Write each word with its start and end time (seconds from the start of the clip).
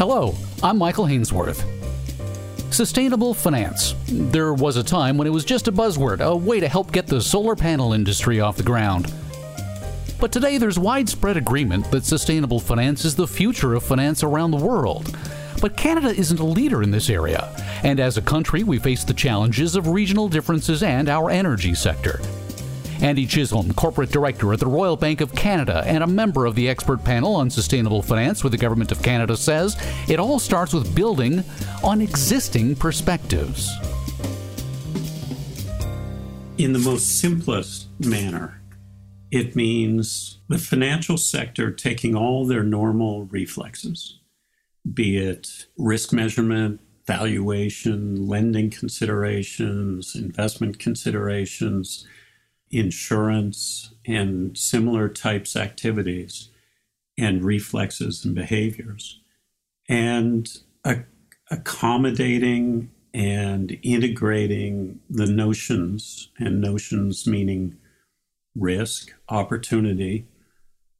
Hello, 0.00 0.34
I'm 0.62 0.78
Michael 0.78 1.04
Hainsworth. 1.04 1.62
Sustainable 2.72 3.34
finance. 3.34 3.94
There 4.08 4.54
was 4.54 4.78
a 4.78 4.82
time 4.82 5.18
when 5.18 5.26
it 5.26 5.30
was 5.30 5.44
just 5.44 5.68
a 5.68 5.72
buzzword, 5.72 6.20
a 6.20 6.34
way 6.34 6.58
to 6.58 6.68
help 6.68 6.90
get 6.90 7.06
the 7.06 7.20
solar 7.20 7.54
panel 7.54 7.92
industry 7.92 8.40
off 8.40 8.56
the 8.56 8.62
ground. 8.62 9.12
But 10.18 10.32
today 10.32 10.56
there's 10.56 10.78
widespread 10.78 11.36
agreement 11.36 11.90
that 11.90 12.06
sustainable 12.06 12.60
finance 12.60 13.04
is 13.04 13.14
the 13.14 13.26
future 13.26 13.74
of 13.74 13.82
finance 13.82 14.22
around 14.22 14.52
the 14.52 14.64
world. 14.64 15.14
But 15.60 15.76
Canada 15.76 16.08
isn't 16.08 16.40
a 16.40 16.46
leader 16.46 16.82
in 16.82 16.90
this 16.90 17.10
area, 17.10 17.54
and 17.82 18.00
as 18.00 18.16
a 18.16 18.22
country, 18.22 18.64
we 18.64 18.78
face 18.78 19.04
the 19.04 19.12
challenges 19.12 19.76
of 19.76 19.88
regional 19.88 20.30
differences 20.30 20.82
and 20.82 21.10
our 21.10 21.28
energy 21.28 21.74
sector. 21.74 22.22
Andy 23.02 23.26
Chisholm, 23.26 23.72
Corporate 23.74 24.10
Director 24.10 24.52
at 24.52 24.60
the 24.60 24.66
Royal 24.66 24.96
Bank 24.96 25.20
of 25.20 25.34
Canada 25.34 25.82
and 25.86 26.02
a 26.02 26.06
member 26.06 26.46
of 26.46 26.54
the 26.54 26.68
expert 26.68 27.02
panel 27.04 27.34
on 27.34 27.50
sustainable 27.50 28.02
finance 28.02 28.44
with 28.44 28.52
the 28.52 28.58
Government 28.58 28.92
of 28.92 29.02
Canada, 29.02 29.36
says 29.36 29.76
it 30.08 30.20
all 30.20 30.38
starts 30.38 30.72
with 30.72 30.94
building 30.94 31.42
on 31.82 32.00
existing 32.00 32.76
perspectives. 32.76 33.70
In 36.58 36.72
the 36.72 36.78
most 36.78 37.20
simplest 37.20 37.88
manner, 38.00 38.60
it 39.30 39.56
means 39.56 40.40
the 40.48 40.58
financial 40.58 41.16
sector 41.16 41.70
taking 41.70 42.14
all 42.14 42.46
their 42.46 42.62
normal 42.62 43.24
reflexes 43.26 44.20
be 44.94 45.18
it 45.18 45.66
risk 45.76 46.12
measurement, 46.12 46.80
valuation, 47.06 48.26
lending 48.26 48.70
considerations, 48.70 50.14
investment 50.14 50.78
considerations, 50.78 52.06
insurance, 52.70 53.94
and 54.06 54.56
similar 54.56 55.08
types 55.08 55.56
activities 55.56 56.50
and 57.18 57.44
reflexes 57.44 58.24
and 58.24 58.34
behaviors, 58.34 59.20
and 59.88 60.60
accommodating 61.50 62.90
and 63.12 63.76
integrating 63.82 65.00
the 65.10 65.26
notions, 65.26 66.28
and 66.38 66.60
notions 66.60 67.26
meaning 67.26 67.76
risk, 68.54 69.12
opportunity 69.28 70.26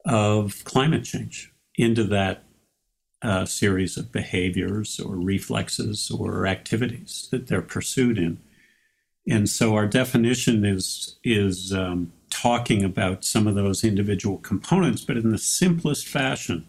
of 0.04 0.64
climate 0.64 1.04
change 1.04 1.52
into 1.76 2.02
that 2.04 2.44
a 3.22 3.46
series 3.46 3.96
of 3.96 4.10
behaviors 4.10 4.98
or 4.98 5.14
reflexes 5.16 6.10
or 6.10 6.46
activities 6.46 7.28
that 7.30 7.46
they're 7.46 7.62
pursued 7.62 8.18
in. 8.18 8.40
And 9.28 9.48
so 9.48 9.74
our 9.74 9.86
definition 9.86 10.64
is 10.64 11.16
is 11.22 11.72
um, 11.72 12.12
talking 12.30 12.82
about 12.84 13.24
some 13.24 13.46
of 13.46 13.54
those 13.54 13.84
individual 13.84 14.38
components, 14.38 15.04
but 15.04 15.16
in 15.16 15.30
the 15.30 15.38
simplest 15.38 16.06
fashion, 16.06 16.66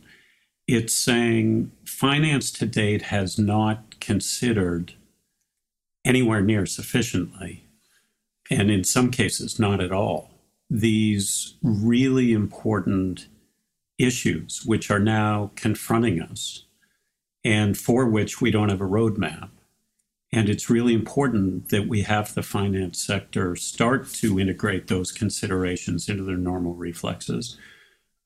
it's 0.68 0.94
saying 0.94 1.72
finance 1.86 2.52
to 2.52 2.66
date 2.66 3.04
has 3.04 3.38
not 3.40 4.00
considered 4.00 4.94
anywhere 6.04 6.42
near 6.42 6.66
sufficiently, 6.66 7.66
and 8.50 8.70
in 8.70 8.84
some 8.84 9.12
cases, 9.12 9.60
not 9.60 9.82
at 9.82 9.92
all, 9.92 10.32
these 10.70 11.56
really 11.62 12.34
important 12.34 13.28
issues 13.98 14.64
which 14.66 14.90
are 14.90 15.00
now 15.00 15.52
confronting 15.56 16.22
us 16.22 16.66
and 17.44 17.78
for 17.78 18.08
which 18.08 18.42
we 18.42 18.52
don't 18.52 18.70
have 18.70 18.82
a 18.82 18.86
roadmap. 18.86 19.50
And 20.34 20.48
it's 20.48 20.70
really 20.70 20.94
important 20.94 21.70
that 21.70 21.88
we 21.88 22.04
have 22.04 22.34
the 22.34 22.44
finance 22.44 23.04
sector 23.04 23.56
start 23.56 24.10
to 24.14 24.40
integrate 24.40 24.88
those 24.88 25.12
considerations 25.12 26.08
into 26.08 26.24
their 26.24 26.38
normal 26.38 26.74
reflexes. 26.74 27.58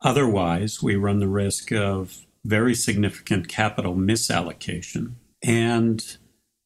Otherwise, 0.01 0.83
we 0.83 0.95
run 0.95 1.19
the 1.19 1.27
risk 1.27 1.71
of 1.71 2.25
very 2.43 2.75
significant 2.75 3.47
capital 3.47 3.95
misallocation 3.95 5.13
and 5.41 6.17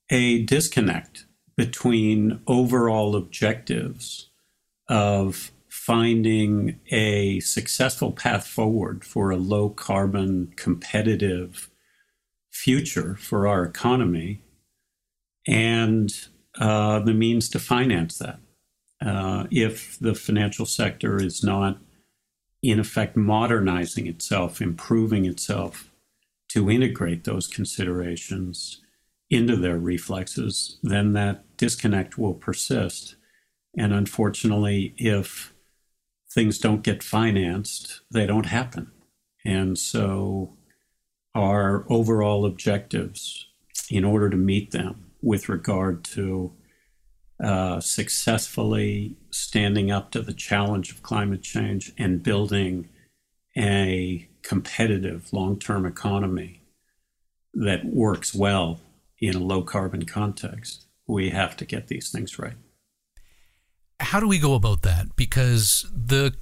a 0.10 0.44
disconnect 0.44 1.26
between 1.56 2.42
overall 2.48 3.16
objectives 3.16 4.30
of 4.90 5.52
finding 5.70 6.80
a 6.92 7.40
successful 7.40 8.12
path 8.12 8.46
forward 8.46 9.06
for 9.06 9.30
a 9.30 9.38
low 9.38 9.70
carbon, 9.70 10.52
competitive 10.56 11.70
future 12.50 13.16
for 13.16 13.48
our 13.48 13.64
economy 13.64 14.42
and 15.50 16.28
uh, 16.60 17.00
the 17.00 17.14
means 17.14 17.50
to 17.50 17.60
finance 17.60 18.20
that. 18.20 18.40
Uh, 19.04 19.48
if 19.50 19.98
the 20.00 20.14
financial 20.14 20.66
sector 20.66 21.22
is 21.22 21.44
not, 21.44 21.80
in 22.62 22.80
effect, 22.80 23.18
modernizing 23.18 24.06
itself, 24.06 24.62
improving 24.62 25.26
itself 25.26 25.90
to 26.50 26.70
integrate 26.70 27.24
those 27.24 27.48
considerations 27.48 28.82
into 29.30 29.56
their 29.56 29.80
reflexes, 29.80 30.78
then 30.84 31.14
that 31.14 31.44
disconnect 31.58 32.18
will 32.18 32.34
persist. 32.34 33.16
And 33.76 33.92
unfortunately, 33.92 34.94
if 34.98 35.54
things 36.32 36.60
don't 36.60 36.84
get 36.84 37.02
financed, 37.02 38.02
they 38.12 38.28
don't 38.28 38.48
happen. 38.48 38.92
And 39.44 39.80
so 39.80 40.58
our 41.34 41.86
overall 41.90 42.46
objectives, 42.46 43.48
in 43.90 44.04
order 44.04 44.30
to 44.30 44.38
meet 44.38 44.72
them 44.72 45.09
with 45.22 45.50
regard 45.50 46.04
to 46.04 46.54
uh, 47.44 47.80
successfully 47.80 49.18
standing 49.32 49.92
up 49.92 50.12
to 50.12 50.22
the 50.22 50.34
challenge 50.34 50.92
of 50.92 51.04
climate 51.04 51.42
change 51.42 51.92
and 51.98 52.24
building 52.24 52.90
a 53.58 54.28
competitive 54.42 55.32
long 55.34 55.58
term 55.58 55.86
economy 55.86 56.64
that 57.54 57.86
works 57.86 58.34
well 58.34 58.80
in 59.20 59.36
a 59.36 59.40
low 59.40 59.62
carbon 59.62 60.06
context, 60.06 60.86
we 61.08 61.30
have 61.30 61.58
to 61.58 61.66
get 61.66 61.88
these 61.88 62.12
things 62.12 62.38
right 62.38 62.56
how 64.00 64.20
do 64.20 64.28
we 64.28 64.40
go 64.40 64.56
about 64.56 64.82
that? 64.84 65.16
Because 65.16 65.86
the 65.94 66.34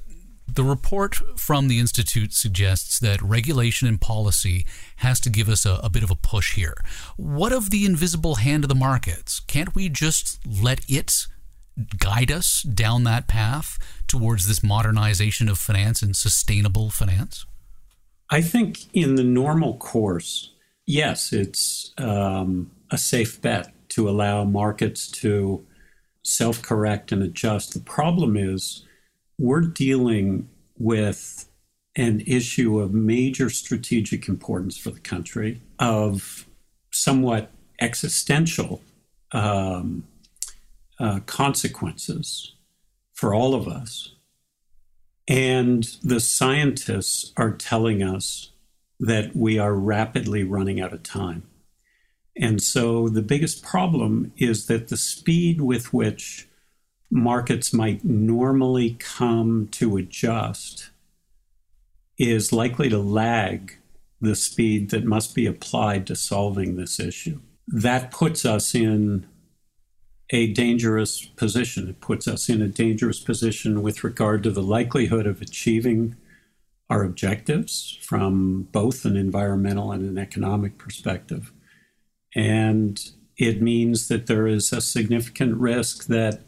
the 0.47 0.63
report 0.63 1.15
from 1.37 1.67
the 1.67 1.79
Institute 1.79 2.33
suggests 2.33 2.99
that 2.99 3.21
regulation 3.21 3.87
and 3.87 3.99
policy 3.99 4.65
has 4.97 5.19
to 5.19 5.29
give 5.29 5.49
us 5.49 5.65
a, 5.65 5.79
a, 5.83 5.89
bit 5.89 6.03
of 6.03 6.11
a 6.11 6.15
push 6.15 6.55
here. 6.55 6.75
What 7.15 7.51
of 7.51 7.69
the 7.69 7.85
invisible 7.85 8.35
hand 8.35 8.63
of 8.63 8.69
the 8.69 8.75
markets? 8.75 9.39
Can't 9.41 9.75
we 9.75 9.89
just 9.89 10.39
let 10.45 10.81
it 10.87 11.27
guide 11.99 12.31
us 12.31 12.63
down 12.63 13.03
that 13.03 13.27
path 13.27 13.77
towards 14.07 14.47
this 14.47 14.63
modernization 14.63 15.47
of 15.49 15.59
finance 15.59 16.01
and 16.01 16.15
sustainable 16.15 16.89
finance? 16.89 17.45
I 18.29 18.41
think 18.41 18.93
in 18.93 19.15
the 19.15 19.23
normal 19.23 19.77
course, 19.77 20.51
yes, 20.85 21.31
it's 21.31 21.93
um, 21.97 22.71
a 22.89 22.97
safe 22.97 23.41
bet 23.41 23.73
to 23.89 24.09
allow 24.09 24.43
markets 24.43 25.09
to 25.09 25.65
self 26.23 26.61
correct 26.61 27.11
and 27.11 27.23
adjust. 27.23 27.73
The 27.73 27.79
problem 27.79 28.35
is 28.35 28.85
we're 29.37 29.61
dealing 29.61 30.49
with 30.77 31.49
an 31.95 32.21
issue 32.21 32.79
of 32.79 32.93
major 32.93 33.49
strategic 33.49 34.27
importance 34.27 34.77
for 34.77 34.91
the 34.91 34.99
country, 34.99 35.61
of 35.79 36.47
somewhat 36.91 37.51
existential 37.81 38.81
um, 39.31 40.03
uh, 40.99 41.19
consequences 41.25 42.53
for 43.13 43.33
all 43.33 43.55
of 43.55 43.67
us. 43.67 44.13
And 45.27 45.83
the 46.03 46.19
scientists 46.19 47.33
are 47.35 47.51
telling 47.51 48.01
us 48.01 48.51
that 48.99 49.35
we 49.35 49.59
are 49.59 49.73
rapidly 49.73 50.43
running 50.43 50.79
out 50.79 50.93
of 50.93 51.03
time. 51.03 51.43
And 52.35 52.61
so 52.61 53.09
the 53.09 53.21
biggest 53.21 53.63
problem 53.63 54.31
is 54.37 54.67
that 54.67 54.87
the 54.87 54.97
speed 54.97 55.61
with 55.61 55.93
which 55.93 56.46
markets 57.09 57.73
might 57.73 58.03
normally 58.03 58.97
come 58.99 59.67
to 59.71 59.97
adjust 59.97 60.89
is 62.17 62.51
likely 62.51 62.89
to 62.89 62.97
lag 62.97 63.77
the 64.19 64.35
speed 64.35 64.89
that 64.89 65.05
must 65.05 65.35
be 65.35 65.45
applied 65.45 66.07
to 66.07 66.15
solving 66.15 66.75
this 66.75 66.99
issue. 66.99 67.39
That 67.67 68.11
puts 68.11 68.45
us 68.45 68.73
in 68.73 69.27
a 70.31 70.51
dangerous 70.53 71.25
position. 71.25 71.87
It 71.87 72.01
puts 72.01 72.27
us 72.27 72.49
in 72.49 72.61
a 72.61 72.67
dangerous 72.67 73.19
position 73.19 73.81
with 73.81 74.03
regard 74.03 74.43
to 74.43 74.51
the 74.51 74.63
likelihood 74.63 75.27
of 75.27 75.41
achieving 75.41 76.15
our 76.89 77.03
objectives 77.03 77.97
from 78.01 78.63
both 78.71 79.05
an 79.05 79.15
environmental 79.15 79.91
and 79.91 80.03
an 80.03 80.17
economic 80.17 80.77
perspective. 80.77 81.51
And 82.35 82.99
it 83.37 83.61
means 83.61 84.07
that 84.07 84.27
there 84.27 84.47
is 84.47 84.73
a 84.73 84.81
significant 84.81 85.57
risk 85.57 86.07
that 86.07 86.41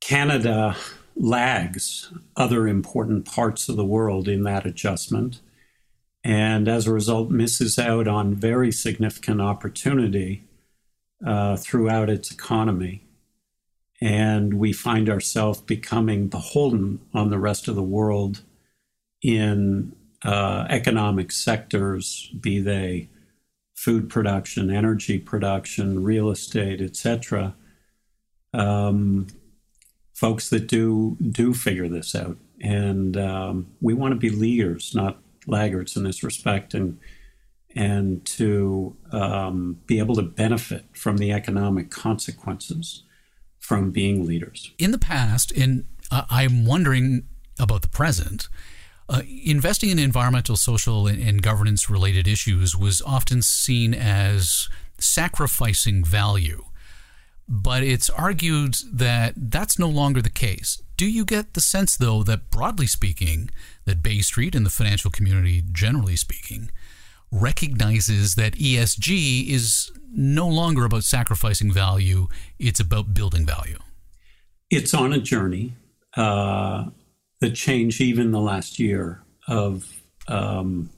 Canada 0.00 0.76
lags 1.16 2.12
other 2.36 2.66
important 2.66 3.26
parts 3.26 3.68
of 3.68 3.76
the 3.76 3.84
world 3.84 4.28
in 4.28 4.42
that 4.44 4.66
adjustment. 4.66 5.40
And 6.24 6.68
as 6.68 6.86
a 6.86 6.92
result, 6.92 7.30
misses 7.30 7.78
out 7.78 8.06
on 8.08 8.34
very 8.34 8.72
significant 8.72 9.40
opportunity 9.40 10.44
uh, 11.24 11.56
throughout 11.56 12.10
its 12.10 12.30
economy. 12.30 13.04
And 14.00 14.54
we 14.54 14.72
find 14.72 15.10
ourselves 15.10 15.60
becoming 15.60 16.28
beholden 16.28 17.00
on 17.12 17.30
the 17.30 17.38
rest 17.38 17.68
of 17.68 17.74
the 17.74 17.82
world 17.82 18.42
in 19.22 19.94
uh, 20.24 20.66
economic 20.68 21.32
sectors, 21.32 22.30
be 22.38 22.60
they 22.60 23.08
food 23.74 24.10
production, 24.10 24.70
energy 24.70 25.18
production, 25.18 26.02
real 26.02 26.30
estate, 26.30 26.80
etc. 26.80 27.54
Um, 28.52 29.26
folks 30.20 30.50
that 30.50 30.66
do 30.66 31.16
do 31.30 31.54
figure 31.54 31.88
this 31.88 32.14
out, 32.14 32.36
and 32.60 33.16
um, 33.16 33.68
we 33.80 33.94
want 33.94 34.12
to 34.12 34.18
be 34.18 34.28
leaders, 34.28 34.94
not 34.94 35.18
laggards 35.46 35.96
in 35.96 36.04
this 36.04 36.22
respect, 36.22 36.74
and 36.74 36.98
and 37.74 38.26
to 38.26 38.94
um, 39.12 39.80
be 39.86 39.98
able 39.98 40.14
to 40.14 40.22
benefit 40.22 40.84
from 40.92 41.16
the 41.16 41.32
economic 41.32 41.90
consequences 41.90 43.04
from 43.58 43.90
being 43.92 44.26
leaders. 44.26 44.72
In 44.78 44.90
the 44.90 44.98
past, 44.98 45.52
and 45.52 45.86
uh, 46.10 46.24
I'm 46.28 46.66
wondering 46.66 47.24
about 47.58 47.80
the 47.80 47.88
present. 47.88 48.48
Uh, 49.08 49.22
investing 49.26 49.88
in 49.88 49.98
environmental, 49.98 50.54
social, 50.54 51.06
and, 51.06 51.20
and 51.20 51.42
governance 51.42 51.88
related 51.88 52.28
issues 52.28 52.76
was 52.76 53.00
often 53.02 53.40
seen 53.40 53.94
as 53.94 54.68
sacrificing 54.98 56.04
value. 56.04 56.64
But 57.52 57.82
it's 57.82 58.08
argued 58.08 58.76
that 58.92 59.34
that's 59.36 59.76
no 59.76 59.88
longer 59.88 60.22
the 60.22 60.30
case. 60.30 60.80
Do 60.96 61.04
you 61.04 61.24
get 61.24 61.54
the 61.54 61.60
sense, 61.60 61.96
though, 61.96 62.22
that 62.22 62.48
broadly 62.48 62.86
speaking, 62.86 63.50
that 63.86 64.04
Bay 64.04 64.20
Street 64.20 64.54
and 64.54 64.64
the 64.64 64.70
financial 64.70 65.10
community, 65.10 65.60
generally 65.72 66.14
speaking, 66.14 66.70
recognizes 67.32 68.36
that 68.36 68.54
ESG 68.54 69.48
is 69.48 69.90
no 70.12 70.46
longer 70.46 70.84
about 70.84 71.02
sacrificing 71.02 71.72
value, 71.72 72.28
it's 72.60 72.78
about 72.78 73.14
building 73.14 73.44
value? 73.44 73.78
It's 74.70 74.94
on 74.94 75.12
a 75.12 75.18
journey. 75.18 75.72
Uh, 76.16 76.90
the 77.40 77.50
change, 77.50 78.00
even 78.00 78.30
the 78.30 78.40
last 78.40 78.78
year, 78.78 79.24
of 79.48 80.02
um, 80.28 80.90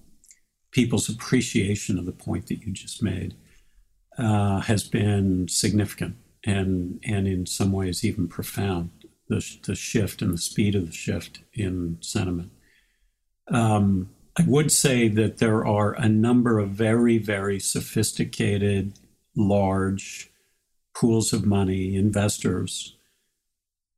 people's 0.71 1.09
appreciation 1.09 1.99
of 1.99 2.05
the 2.05 2.13
point 2.13 2.49
that 2.49 2.61
you 2.67 2.75
just 2.75 3.03
made 3.03 3.35
uh, 4.19 4.61
has 4.61 4.85
been 4.85 5.49
significant 5.49 6.17
and 6.45 7.01
and 7.05 7.27
in 7.27 7.47
some 7.47 7.73
ways 7.73 8.05
even 8.05 8.29
profound. 8.29 8.91
The, 9.29 9.57
the 9.65 9.75
shift 9.75 10.21
and 10.21 10.35
the 10.35 10.39
speed 10.39 10.75
of 10.75 10.87
the 10.87 10.93
shift 10.93 11.41
in 11.55 11.97
sentiment. 12.01 12.51
Um, 13.49 14.11
I 14.39 14.45
would 14.47 14.71
say 14.71 15.09
that 15.09 15.39
there 15.39 15.67
are 15.67 15.93
a 15.95 16.09
number 16.09 16.59
of 16.59 16.71
very, 16.71 17.17
very 17.19 17.59
sophisticated, 17.59 18.95
large 19.35 20.31
pools 20.95 21.33
of 21.33 21.47
money, 21.47 21.97
investors 21.97 22.97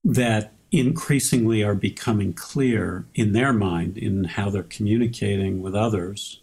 that 0.04 0.52
increasingly 0.70 1.62
are 1.62 1.74
becoming 1.74 2.32
clear 2.32 3.06
in 3.14 3.32
their 3.32 3.52
mind, 3.52 3.96
in 3.96 4.24
how 4.24 4.50
they're 4.50 4.62
communicating 4.64 5.62
with 5.62 5.74
others, 5.74 6.42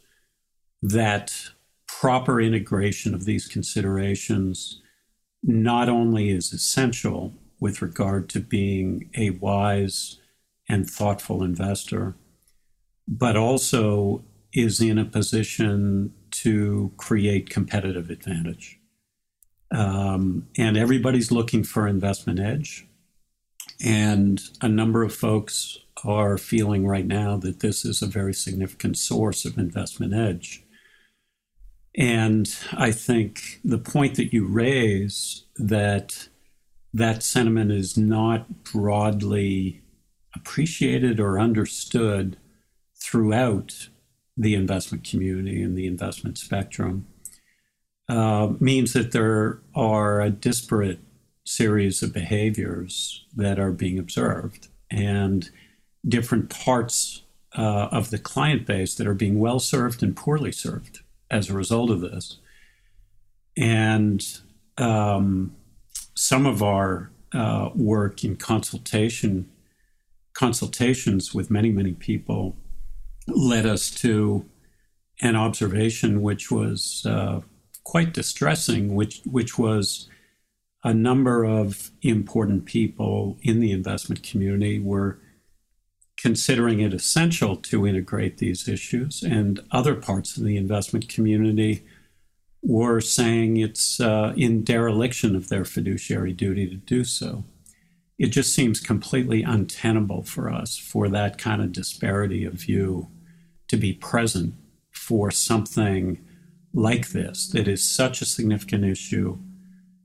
that 0.82 1.34
proper 1.88 2.42
integration 2.42 3.14
of 3.14 3.26
these 3.26 3.48
considerations 3.48 4.81
not 5.44 5.90
only 5.90 6.30
is 6.30 6.54
essential 6.54 7.34
with 7.60 7.82
regard 7.82 8.30
to 8.30 8.40
being 8.40 9.10
a 9.16 9.32
wise 9.32 10.20
and 10.68 10.90
thoughtful 10.90 11.44
investor, 11.44 12.16
but 13.08 13.36
also 13.36 14.24
is 14.54 14.82
in 14.82 14.98
a 14.98 15.06
position 15.06 16.14
to 16.32 16.92
create 16.98 17.50
competitive 17.50 18.10
advantage. 18.10 18.80
Um, 19.72 20.48
and 20.58 20.78
everybody's 20.78 21.32
looking 21.32 21.64
for 21.64 21.88
investment 21.88 22.40
edge. 22.40 22.88
And 23.84 24.42
a 24.62 24.68
number 24.68 25.04
of 25.04 25.14
folks 25.14 25.80
are 26.04 26.38
feeling 26.38 26.86
right 26.86 27.06
now 27.06 27.38
that 27.38 27.62
this 27.62 27.86
is 27.86 28.02
a 28.02 28.08
very 28.08 28.34
significant 28.34 28.98
source 28.98 29.46
of 29.46 29.58
investment 29.58 30.14
edge. 30.14 30.64
And 31.96 32.48
I 32.74 32.92
think 32.92 33.60
the 33.64 33.78
point 33.78 34.16
that 34.16 34.34
you 34.34 34.46
raise 34.46 35.44
that 35.58 36.30
that 36.94 37.24
sentiment 37.24 37.72
is 37.72 37.98
not 37.98 38.64
broadly 38.64 39.82
appreciated 40.36 41.20
or 41.20 41.40
understood 41.40 42.38
throughout 43.02 43.90
the 44.38 44.56
investment 44.56 45.04
community 45.04 45.62
and 45.62 45.78
the 45.78 45.88
investment 45.88 46.38
spectrum 46.38 47.08
uh, 48.08 48.54
means 48.60 48.94
that 48.94 49.12
there 49.12 49.62
are 49.76 50.22
a 50.22 50.30
disparate 50.30 51.00
series 51.46 52.02
of 52.02 52.14
behaviors 52.14 53.26
that 53.36 53.60
are 53.60 53.72
being 53.72 54.00
observed 54.00 54.68
and 54.90 55.50
different 56.08 56.50
parts 56.50 57.24
uh, 57.58 57.90
of 57.92 58.10
the 58.10 58.18
client 58.18 58.66
base 58.66 58.96
that 58.96 59.08
are 59.08 59.14
being 59.14 59.40
well 59.40 59.60
served 59.60 60.02
and 60.02 60.16
poorly 60.16 60.52
served 60.52 61.01
as 61.32 61.50
a 61.50 61.54
result 61.54 61.90
of 61.90 62.02
this. 62.02 62.38
And 63.58 64.24
um, 64.78 65.56
some 66.14 66.46
of 66.46 66.62
our 66.62 67.10
uh, 67.34 67.70
work 67.74 68.24
in 68.24 68.36
consultation 68.36 69.50
consultations 70.34 71.34
with 71.34 71.52
many 71.52 71.70
many 71.72 71.92
people 71.92 72.56
led 73.28 73.66
us 73.66 73.92
to 73.92 74.46
an 75.22 75.36
observation 75.36 76.22
which 76.22 76.50
was 76.50 77.06
uh, 77.06 77.42
quite 77.84 78.14
distressing, 78.14 78.96
which 78.96 79.22
which 79.26 79.58
was 79.58 80.10
a 80.84 80.94
number 80.94 81.44
of 81.44 81.92
important 82.02 82.66
people 82.66 83.38
in 83.42 83.60
the 83.60 83.72
investment 83.72 84.24
community 84.24 84.80
were 84.80 85.20
considering 86.22 86.80
it 86.82 86.94
essential 86.94 87.56
to 87.56 87.88
integrate 87.88 88.38
these 88.38 88.68
issues, 88.68 89.24
and 89.24 89.60
other 89.72 89.96
parts 89.96 90.38
of 90.38 90.44
the 90.44 90.56
investment 90.56 91.10
community 91.10 91.84
were 92.62 93.02
saying 93.02 93.58
it's 93.58 94.00
uh, 94.00 94.34
in 94.38 94.64
dereliction 94.64 95.36
of 95.36 95.50
their 95.50 95.66
fiduciary 95.66 96.32
duty 96.32 96.70
to 96.70 96.76
do 96.76 97.04
so. 97.04 97.44
It 98.20 98.28
just 98.28 98.54
seems 98.54 98.80
completely 98.80 99.42
untenable 99.42 100.22
for 100.22 100.52
us 100.52 100.78
for 100.78 101.10
that 101.10 101.40
kind 101.40 101.60
of 101.60 101.72
disparity 101.72 102.46
of 102.46 102.54
view 102.54 103.08
to 103.68 103.78
be 103.78 103.94
present 103.94 104.54
for 104.92 105.32
something 105.32 106.24
like 106.72 107.10
this 107.10 107.50
that 107.50 107.68
is 107.68 107.90
such 107.90 108.22
a 108.22 108.26
significant 108.26 108.86
issue, 108.86 109.40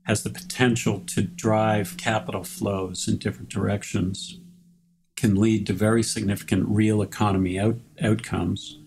has 0.05 0.23
the 0.23 0.31
potential 0.31 1.01
to 1.01 1.21
drive 1.21 1.95
capital 1.97 2.43
flows 2.43 3.07
in 3.07 3.17
different 3.17 3.49
directions, 3.49 4.39
can 5.17 5.35
lead 5.35 5.67
to 5.67 5.73
very 5.73 6.03
significant 6.03 6.65
real 6.69 7.01
economy 7.01 7.59
out, 7.59 7.75
outcomes. 8.01 8.77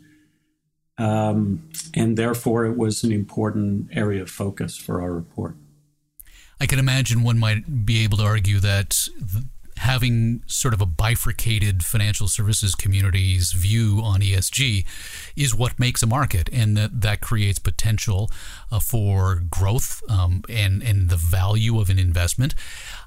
Um, 0.97 1.69
and 1.95 2.17
therefore, 2.17 2.65
it 2.67 2.77
was 2.77 3.05
an 3.05 3.13
important 3.13 3.89
area 3.93 4.23
of 4.23 4.31
focus 4.31 4.77
for 4.77 5.03
our 5.03 5.13
report. 5.13 5.57
I 6.61 6.67
can 6.67 6.79
imagine 6.79 7.23
one 7.23 7.39
might 7.39 7.85
be 7.87 8.05
able 8.05 8.19
to 8.19 8.25
argue 8.25 8.61
that 8.61 9.09
having 9.81 10.43
sort 10.47 10.75
of 10.75 10.83
a 10.83 10.87
bifurcated 10.87 11.83
financial 11.83 12.29
services 12.29 12.75
community's 12.75 13.53
view 13.53 14.03
on 14.05 14.21
ESG 14.21 14.85
is 15.37 15.55
what 15.55 15.79
makes 15.81 16.03
a 16.03 16.07
market, 16.07 16.51
and 16.53 16.77
that 16.77 17.01
that 17.01 17.23
creates 17.23 17.59
potential 17.59 18.31
uh, 18.71 18.79
for 18.79 19.43
growth 19.51 20.03
um, 20.11 20.43
and 20.51 20.83
and 20.83 21.09
the 21.09 21.17
value 21.17 21.81
of 21.81 21.89
an 21.89 21.99
investment. 21.99 22.55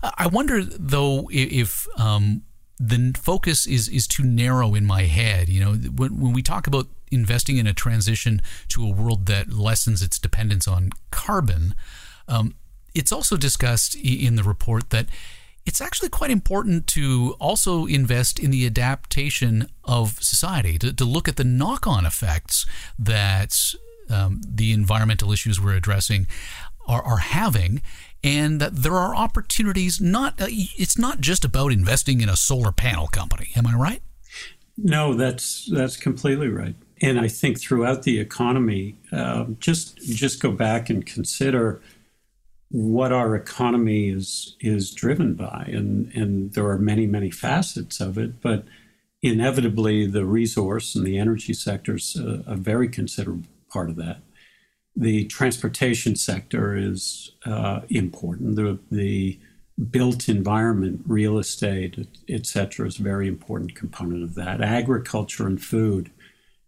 I 0.01 0.25
wonder 0.25 0.63
though 0.63 1.29
if 1.31 1.88
um, 1.95 2.41
the 2.87 3.13
focus 3.17 3.65
is 3.65 3.87
is 3.87 4.07
too 4.07 4.23
narrow 4.23 4.75
in 4.75 4.85
my 4.85 5.03
head. 5.03 5.49
You 5.49 5.63
know, 5.63 5.73
when, 5.73 6.19
when 6.19 6.33
we 6.33 6.41
talk 6.41 6.67
about 6.67 6.87
investing 7.11 7.57
in 7.57 7.67
a 7.67 7.73
transition 7.73 8.41
to 8.69 8.83
a 8.83 8.89
world 8.89 9.25
that 9.27 9.49
lessens 9.49 10.01
its 10.01 10.19
dependence 10.19 10.67
on 10.67 10.89
carbon, 11.11 11.75
um, 12.27 12.55
it's 12.93 13.11
also 13.11 13.37
discussed 13.37 13.95
in 13.95 14.35
the 14.35 14.43
report 14.43 14.89
that 14.89 15.07
it's 15.65 15.79
actually 15.79 16.09
quite 16.09 16.31
important 16.31 16.87
to 16.87 17.35
also 17.39 17.85
invest 17.85 18.37
in 18.37 18.51
the 18.51 18.65
adaptation 18.65 19.69
of 19.85 20.21
society, 20.21 20.77
to, 20.77 20.91
to 20.91 21.05
look 21.05 21.27
at 21.27 21.37
the 21.37 21.43
knock 21.45 21.87
on 21.87 22.05
effects 22.05 22.65
that 22.99 23.73
um, 24.09 24.41
the 24.45 24.73
environmental 24.73 25.31
issues 25.31 25.61
we're 25.61 25.75
addressing 25.75 26.27
are, 26.85 27.01
are 27.01 27.17
having. 27.17 27.81
And 28.24 28.62
there 28.62 28.96
are 28.96 29.15
opportunities. 29.15 30.00
Not 30.00 30.42
uh, 30.42 30.48
it's 30.50 30.98
not 30.98 31.20
just 31.20 31.44
about 31.44 31.72
investing 31.72 32.22
in 32.22 32.30
a 32.30 32.38
solar 32.38 32.72
panel 32.72 33.08
company. 33.08 33.50
Am 33.56 33.68
I 33.68 33.74
right? 33.74 34.01
No, 34.77 35.13
that's 35.13 35.70
that's 35.72 35.98
completely 35.98 36.48
right. 36.48 36.75
And 37.01 37.20
I 37.20 37.27
think 37.27 37.60
throughout 37.60 38.03
the 38.03 38.20
economy, 38.20 38.96
uh, 39.12 39.46
just 39.60 39.98
just 39.98 40.42
go 40.42 40.51
back 40.51 40.89
and 40.89 41.06
consider 41.06 41.82
what 42.70 43.12
our 43.12 43.36
economy 43.36 44.10
is 44.10 44.56
is 44.60 44.92
driven 44.92 45.36
by, 45.36 45.70
and 45.72 46.12
and 46.15 46.53
there 46.53 46.68
are 46.68 46.80
many 46.80 47.06
many 47.06 47.30
facets 47.30 48.00
of 48.00 48.18
it, 48.18 48.42
but 48.42 48.65
inevitably 49.22 50.08
the 50.08 50.25
resource 50.25 50.96
and 50.96 51.06
the 51.06 51.18
energy 51.18 51.53
sector 51.53 51.96
is 51.96 52.15
a, 52.15 52.44
a 52.48 52.56
very 52.56 52.88
considerable 52.88 53.48
part 53.70 53.89
of 53.89 53.96
that. 53.96 54.18
The 54.95 55.25
transportation 55.25 56.15
sector 56.15 56.75
is 56.77 57.31
uh, 57.45 57.81
important. 57.89 58.55
The 58.55 58.79
the 58.91 59.39
built 59.89 60.29
environment, 60.29 61.01
real 61.07 61.39
estate, 61.39 62.07
et 62.29 62.45
cetera, 62.45 62.88
is 62.88 63.00
a 63.00 63.03
very 63.03 63.27
important 63.27 63.75
component 63.75 64.23
of 64.23 64.35
that. 64.35 64.62
Agriculture 64.62 65.47
and 65.47 65.59
food 65.63 66.12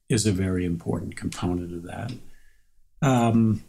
is 0.10 0.26
a 0.26 0.32
very 0.32 0.66
important 0.66 1.16
component 1.16 1.74
of 1.74 1.84
that. 1.84 2.12
um, 3.02 3.64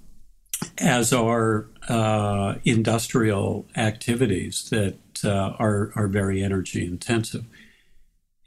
as 0.78 1.12
are 1.12 1.68
uh, 1.88 2.54
industrial 2.64 3.66
activities 3.76 4.68
that 4.70 4.96
uh, 5.24 5.54
are, 5.58 5.92
are 5.94 6.08
very 6.08 6.42
energy 6.42 6.84
intensive. 6.84 7.44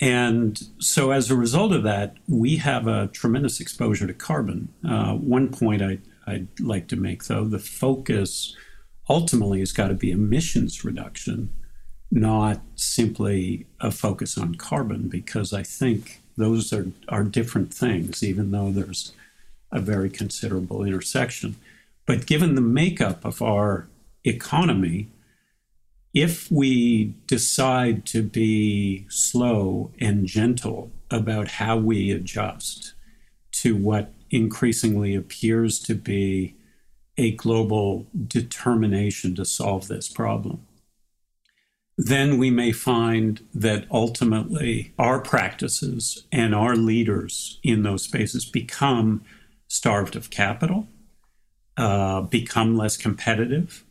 And 0.02 0.62
so, 0.80 1.12
as 1.12 1.30
a 1.30 1.36
result 1.36 1.74
of 1.74 1.84
that, 1.84 2.16
we 2.28 2.56
have 2.58 2.88
a 2.88 3.08
tremendous 3.08 3.60
exposure 3.60 4.08
to 4.08 4.14
carbon. 4.14 4.70
Uh, 4.88 5.14
one 5.16 5.50
point 5.50 5.82
I, 5.82 6.00
I'd 6.26 6.48
like 6.60 6.88
to 6.90 6.96
make, 6.96 7.26
though, 7.26 7.46
the 7.46 7.60
focus 7.60 8.56
ultimately 9.10 9.60
has 9.60 9.74
got 9.74 9.90
to 9.90 9.96
be 9.96 10.12
emissions 10.12 10.86
reduction, 10.86 11.52
not 12.12 12.62
simply 12.76 13.66
a 13.82 13.92
focus 13.92 14.38
on 14.38 14.56
carbon, 14.56 15.10
because 15.10 15.52
I 15.52 15.64
think 15.64 16.22
those 16.38 16.72
are, 16.72 16.88
are 17.10 17.24
different 17.24 17.74
things, 17.74 18.24
even 18.24 18.52
though 18.52 18.72
there's 18.72 19.12
a 19.72 19.82
very 19.82 20.10
considerable 20.10 20.84
intersection. 20.84 21.58
But 22.06 22.26
given 22.26 22.56
the 22.56 22.62
makeup 22.62 23.26
of 23.26 23.42
our 23.42 23.88
economy, 24.24 25.10
if 26.14 26.52
we 26.52 27.16
decide 27.28 28.06
to 28.08 28.24
be 28.24 29.06
slow 29.10 29.92
and 30.00 30.26
gentle 30.26 30.92
about 31.12 31.48
how 31.48 31.78
we 31.78 32.12
adjust 32.12 32.94
to 33.52 33.76
what 33.76 34.14
increasingly 34.32 35.16
appears 35.16 35.80
to 35.80 35.96
be 35.96 36.56
a 37.18 37.32
global 37.32 38.08
determination 38.28 39.36
to 39.36 39.46
solve 39.46 39.88
this 39.88 40.08
problem, 40.08 40.66
then 41.98 42.38
we 42.38 42.50
may 42.50 42.72
find 42.72 43.46
that 43.54 43.86
ultimately 43.92 44.94
our 44.98 45.20
practices 45.20 46.26
and 46.32 46.56
our 46.56 46.76
leaders 46.76 47.60
in 47.62 47.84
those 47.84 48.04
spaces 48.04 48.46
become 48.46 49.22
starved 49.68 50.16
of 50.16 50.30
capital, 50.30 50.88
uh, 51.76 52.22
become 52.22 52.78
less 52.78 52.96
competitive, 52.96 53.84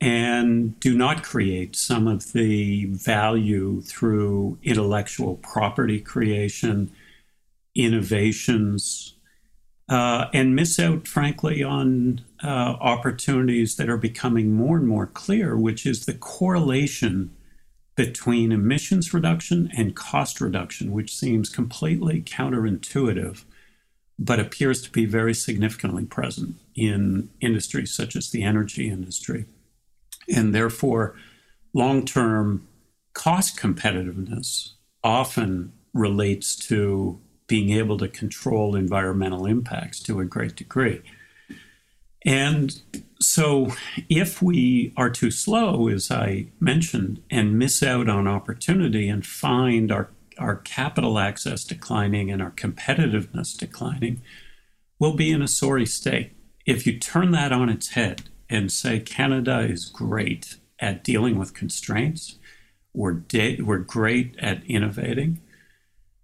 and 0.00 0.78
do 0.80 0.96
not 0.96 1.22
create 1.22 1.74
some 1.74 2.06
of 2.06 2.32
the 2.32 2.84
value 2.86 3.80
through 3.80 4.58
intellectual 4.62 5.36
property 5.36 6.00
creation, 6.00 6.90
innovations, 7.74 9.14
uh, 9.88 10.26
and 10.34 10.54
miss 10.54 10.78
out, 10.78 11.06
frankly, 11.06 11.62
on 11.62 12.20
uh, 12.42 12.76
opportunities 12.80 13.76
that 13.76 13.88
are 13.88 13.96
becoming 13.96 14.52
more 14.52 14.76
and 14.76 14.86
more 14.86 15.06
clear, 15.06 15.56
which 15.56 15.86
is 15.86 16.04
the 16.04 16.14
correlation 16.14 17.30
between 17.94 18.52
emissions 18.52 19.14
reduction 19.14 19.70
and 19.76 19.96
cost 19.96 20.40
reduction, 20.40 20.92
which 20.92 21.14
seems 21.14 21.48
completely 21.48 22.20
counterintuitive, 22.20 23.44
but 24.18 24.40
appears 24.40 24.82
to 24.82 24.90
be 24.90 25.06
very 25.06 25.32
significantly 25.32 26.04
present 26.04 26.56
in 26.74 27.30
industries 27.40 27.94
such 27.94 28.14
as 28.14 28.30
the 28.30 28.42
energy 28.42 28.90
industry. 28.90 29.46
And 30.34 30.54
therefore, 30.54 31.14
long 31.72 32.04
term 32.04 32.66
cost 33.12 33.58
competitiveness 33.58 34.72
often 35.02 35.72
relates 35.92 36.56
to 36.56 37.20
being 37.46 37.70
able 37.70 37.96
to 37.98 38.08
control 38.08 38.74
environmental 38.74 39.46
impacts 39.46 40.00
to 40.00 40.20
a 40.20 40.24
great 40.24 40.56
degree. 40.56 41.02
And 42.24 42.80
so, 43.20 43.72
if 44.08 44.42
we 44.42 44.92
are 44.96 45.10
too 45.10 45.30
slow, 45.30 45.88
as 45.88 46.10
I 46.10 46.48
mentioned, 46.58 47.22
and 47.30 47.56
miss 47.56 47.84
out 47.84 48.08
on 48.08 48.26
opportunity 48.26 49.08
and 49.08 49.24
find 49.24 49.92
our, 49.92 50.10
our 50.36 50.56
capital 50.56 51.20
access 51.20 51.62
declining 51.62 52.32
and 52.32 52.42
our 52.42 52.50
competitiveness 52.50 53.56
declining, 53.56 54.22
we'll 54.98 55.14
be 55.14 55.30
in 55.30 55.40
a 55.40 55.48
sorry 55.48 55.86
state. 55.86 56.32
If 56.66 56.84
you 56.84 56.98
turn 56.98 57.30
that 57.30 57.52
on 57.52 57.68
its 57.68 57.90
head 57.90 58.24
and 58.48 58.70
say 58.70 59.00
Canada 59.00 59.60
is 59.60 59.86
great 59.86 60.56
at 60.78 61.02
dealing 61.04 61.38
with 61.38 61.54
constraints, 61.54 62.36
we're, 62.92 63.12
de- 63.12 63.60
we're 63.60 63.78
great 63.78 64.36
at 64.38 64.64
innovating, 64.66 65.40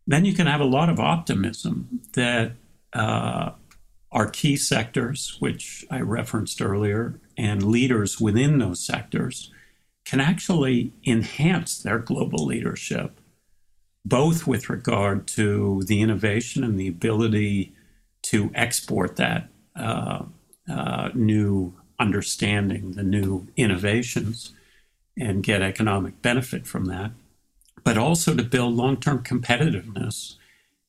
then 0.06 0.24
you 0.24 0.34
can 0.34 0.46
have 0.46 0.60
a 0.60 0.64
lot 0.64 0.88
of 0.88 0.98
optimism 0.98 2.00
that 2.14 2.52
uh, 2.92 3.50
our 4.10 4.28
key 4.28 4.56
sectors, 4.56 5.36
which 5.38 5.86
I 5.90 6.00
referenced 6.00 6.60
earlier, 6.60 7.20
and 7.36 7.62
leaders 7.62 8.20
within 8.20 8.58
those 8.58 8.84
sectors 8.84 9.50
can 10.04 10.20
actually 10.20 10.92
enhance 11.06 11.82
their 11.82 11.98
global 11.98 12.44
leadership, 12.44 13.20
both 14.04 14.46
with 14.46 14.68
regard 14.68 15.26
to 15.28 15.82
the 15.86 16.00
innovation 16.00 16.64
and 16.64 16.78
the 16.78 16.88
ability 16.88 17.74
to 18.22 18.50
export 18.54 19.16
that 19.16 19.48
uh, 19.76 20.24
uh, 20.70 21.08
new 21.14 21.74
understanding 22.02 22.92
the 22.92 23.02
new 23.02 23.47
innovations 23.56 24.52
and 25.16 25.42
get 25.42 25.62
economic 25.62 26.21
benefit 26.21 26.66
from 26.66 26.87
that, 26.87 27.12
but 27.85 27.97
also 27.97 28.35
to 28.35 28.42
build 28.42 28.75
long 28.75 28.97
term 28.99 29.23
competitiveness 29.23 30.35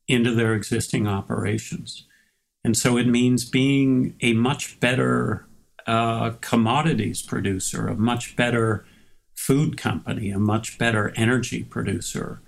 into 0.08 0.34
their 0.34 0.53
existing 0.53 1.08
operations. 1.08 2.05
And 2.63 2.75
so 2.75 2.98
it 2.98 3.08
means 3.08 3.46
being 3.46 4.15
a 4.22 4.34
much 4.34 4.79
better 4.79 5.46
uh, 5.86 6.32
commodities 6.41 7.22
producer, 7.22 7.88
a 7.88 7.96
much 7.96 8.36
better 8.36 8.86
food 9.36 9.77
company, 9.77 10.32
a 10.32 10.39
much 10.39 10.77
better 10.77 11.13
energy 11.15 11.63
producer, 11.63 12.41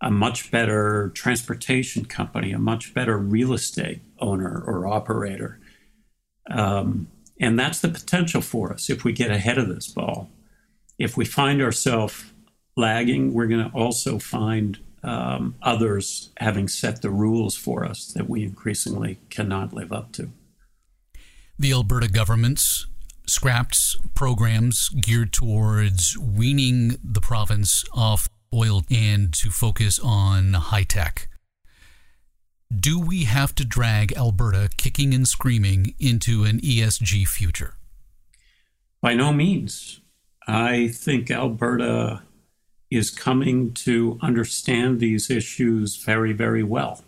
a 0.00 0.10
much 0.10 0.50
better 0.50 1.12
transportation 1.14 2.04
company, 2.04 2.52
a 2.52 2.58
much 2.58 2.92
better 2.92 3.16
real 3.16 3.52
estate 3.52 4.00
owner 4.18 4.62
or 4.66 4.86
operator. 4.86 5.60
Um, 6.50 7.06
and 7.42 7.58
that's 7.58 7.80
the 7.80 7.88
potential 7.88 8.40
for 8.40 8.72
us 8.72 8.88
if 8.88 9.02
we 9.02 9.12
get 9.12 9.32
ahead 9.32 9.58
of 9.58 9.68
this 9.68 9.88
ball. 9.88 10.30
If 10.96 11.16
we 11.16 11.24
find 11.24 11.60
ourselves 11.60 12.32
lagging, 12.76 13.34
we're 13.34 13.48
going 13.48 13.68
to 13.68 13.76
also 13.76 14.20
find 14.20 14.78
um, 15.02 15.56
others 15.60 16.30
having 16.36 16.68
set 16.68 17.02
the 17.02 17.10
rules 17.10 17.56
for 17.56 17.84
us 17.84 18.06
that 18.12 18.30
we 18.30 18.44
increasingly 18.44 19.18
cannot 19.28 19.72
live 19.72 19.92
up 19.92 20.12
to. 20.12 20.30
The 21.58 21.72
Alberta 21.72 22.08
government's 22.08 22.86
scrapped 23.26 23.96
programs 24.14 24.88
geared 24.90 25.32
towards 25.32 26.16
weaning 26.16 26.96
the 27.02 27.20
province 27.20 27.84
off 27.92 28.28
oil 28.54 28.82
and 28.88 29.32
to 29.32 29.50
focus 29.50 29.98
on 29.98 30.52
high 30.52 30.84
tech 30.84 31.28
do 32.80 32.98
we 32.98 33.24
have 33.24 33.54
to 33.56 33.64
drag 33.64 34.12
Alberta 34.14 34.70
kicking 34.76 35.12
and 35.14 35.26
screaming 35.26 35.94
into 35.98 36.44
an 36.44 36.60
ESG 36.60 37.26
future? 37.28 37.74
By 39.00 39.14
no 39.14 39.32
means. 39.32 40.00
I 40.46 40.88
think 40.88 41.30
Alberta 41.30 42.22
is 42.90 43.10
coming 43.10 43.72
to 43.72 44.18
understand 44.20 45.00
these 45.00 45.30
issues 45.30 45.96
very, 45.96 46.32
very 46.32 46.62
well. 46.62 47.02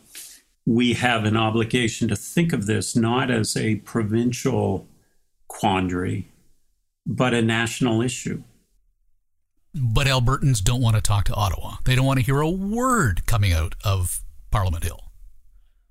We 0.67 0.95
have 0.95 1.25
an 1.25 1.37
obligation 1.37 2.09
to 2.09 2.17
think 2.17 2.53
of 2.53 2.67
this 2.67 2.97
not 2.97 3.31
as 3.31 3.57
a 3.57 3.77
provincial 3.77 4.87
quandary, 5.49 6.29
but 7.07 7.35
a 7.35 7.43
national 7.43 8.01
issue. 8.01 8.43
But 9.75 10.07
Albertans 10.07 10.63
don't 10.63 10.81
want 10.81 10.97
to 10.97 11.03
talk 11.03 11.25
to 11.25 11.35
Ottawa. 11.35 11.77
They 11.85 11.95
don't 11.95 12.07
want 12.07 12.21
to 12.21 12.25
hear 12.25 12.41
a 12.41 12.51
word 12.51 13.27
coming 13.27 13.53
out 13.53 13.75
of 13.85 14.21
Parliament 14.51 14.85
Hill. 14.85 15.01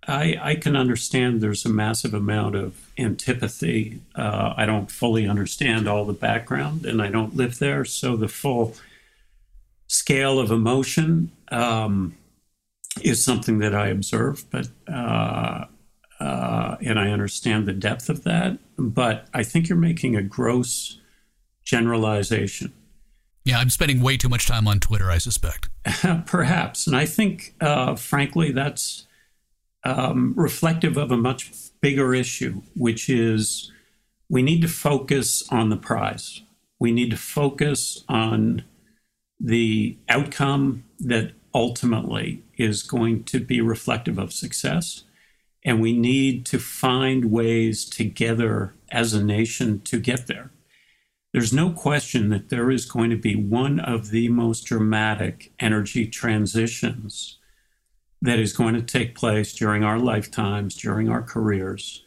I, 0.08 0.38
I 0.42 0.56
can 0.56 0.76
understand 0.76 1.42
there's 1.42 1.66
a 1.66 1.70
massive 1.70 2.14
amount 2.14 2.56
of 2.56 2.90
antipathy. 2.98 4.02
Uh, 4.16 4.54
I 4.56 4.66
don't 4.66 4.92
fully 4.92 5.28
understand 5.28 5.88
all 5.88 6.06
the 6.06 6.14
background 6.14 6.86
and 6.86 7.02
I 7.02 7.10
don't 7.10 7.36
live 7.36 7.60
there. 7.60 7.86
So 7.86 8.16
the 8.16 8.28
full 8.28 8.76
scale 9.88 10.40
of 10.40 10.52
emotion 10.52 11.32
um, 11.50 12.16
is 13.02 13.24
something 13.24 13.60
that 13.60 13.74
I 13.74 13.88
observe, 13.88 14.46
but 14.50 14.68
uh, 14.88 15.66
uh, 16.20 16.78
and 16.82 17.00
I 17.00 17.10
understand 17.10 17.66
the 17.66 17.74
depth 17.74 18.10
of 18.10 18.24
that. 18.24 18.58
But 18.78 19.28
I 19.34 19.44
think 19.44 19.70
you're 19.70 19.78
making 19.78 20.16
a 20.16 20.24
gross 20.24 21.00
generalization. 21.64 22.74
Yeah, 23.46 23.60
I'm 23.60 23.70
spending 23.70 24.02
way 24.02 24.18
too 24.18 24.30
much 24.30 24.48
time 24.48 24.68
on 24.68 24.80
Twitter, 24.80 25.12
I 25.12 25.18
suspect. 25.18 25.70
Perhaps. 26.26 26.88
And 26.88 26.96
I 26.96 27.06
think, 27.06 27.56
uh, 27.60 27.96
frankly, 27.96 28.52
that's 28.52 29.06
um, 29.84 30.34
reflective 30.36 30.98
of 30.98 31.12
a 31.12 31.18
much 31.18 31.52
bigger 31.82 32.14
issue, 32.14 32.62
which 32.76 33.10
is 33.10 33.72
we 34.30 34.42
need 34.42 34.62
to 34.62 34.68
focus 34.68 35.44
on 35.50 35.70
the 35.70 35.78
prize. 35.78 36.42
We 36.80 36.92
need 36.92 37.12
to 37.12 37.18
focus 37.18 38.04
on 38.08 38.64
the 39.40 39.98
outcome 40.10 40.86
that 41.00 41.34
ultimately 41.54 42.44
is 42.58 42.84
going 42.84 43.24
to 43.26 43.40
be 43.40 43.62
reflective 43.62 44.18
of 44.18 44.34
success. 44.34 45.04
And 45.66 45.82
we 45.82 45.94
need 45.94 46.46
to 46.48 46.60
find 46.60 47.32
ways 47.32 47.86
together 47.86 48.74
as 48.92 49.14
a 49.14 49.24
nation 49.24 49.82
to 49.82 50.00
get 50.00 50.28
there. 50.28 50.52
There's 51.32 51.54
no 51.54 51.72
question 51.72 52.30
that 52.30 52.50
there 52.50 52.70
is 52.70 52.86
going 52.86 53.10
to 53.10 53.18
be 53.18 53.36
one 53.36 53.80
of 53.80 54.10
the 54.10 54.30
most 54.30 54.66
dramatic 54.66 55.52
energy 55.60 56.08
transitions 56.08 57.40
that 58.24 58.40
is 58.40 58.54
going 58.54 58.74
to 58.74 58.82
take 58.82 59.16
place 59.16 59.54
during 59.54 59.84
our 59.84 60.00
lifetimes, 60.00 60.76
during 60.76 61.10
our 61.10 61.22
careers. 61.22 62.06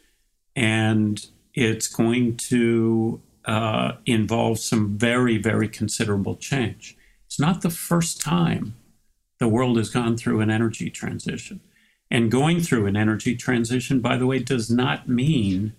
And 0.56 1.24
it's 1.52 1.88
going 1.88 2.38
to 2.38 3.20
uh, 3.44 3.92
involve 4.06 4.58
some 4.58 4.96
very, 4.96 5.36
very 5.36 5.68
considerable 5.68 6.34
change. 6.36 6.96
It's 7.26 7.38
not 7.38 7.60
the 7.60 7.70
first 7.70 8.18
time 8.18 8.76
the 9.38 9.46
world 9.46 9.76
has 9.76 9.90
gone 9.90 10.16
through 10.16 10.40
an 10.40 10.50
energy 10.50 10.88
transition. 10.88 11.60
And 12.10 12.30
going 12.30 12.60
through 12.60 12.86
an 12.86 12.96
energy 12.96 13.36
transition, 13.36 14.00
by 14.00 14.16
the 14.16 14.26
way, 14.26 14.38
does 14.38 14.70
not 14.70 15.10
mean 15.10 15.74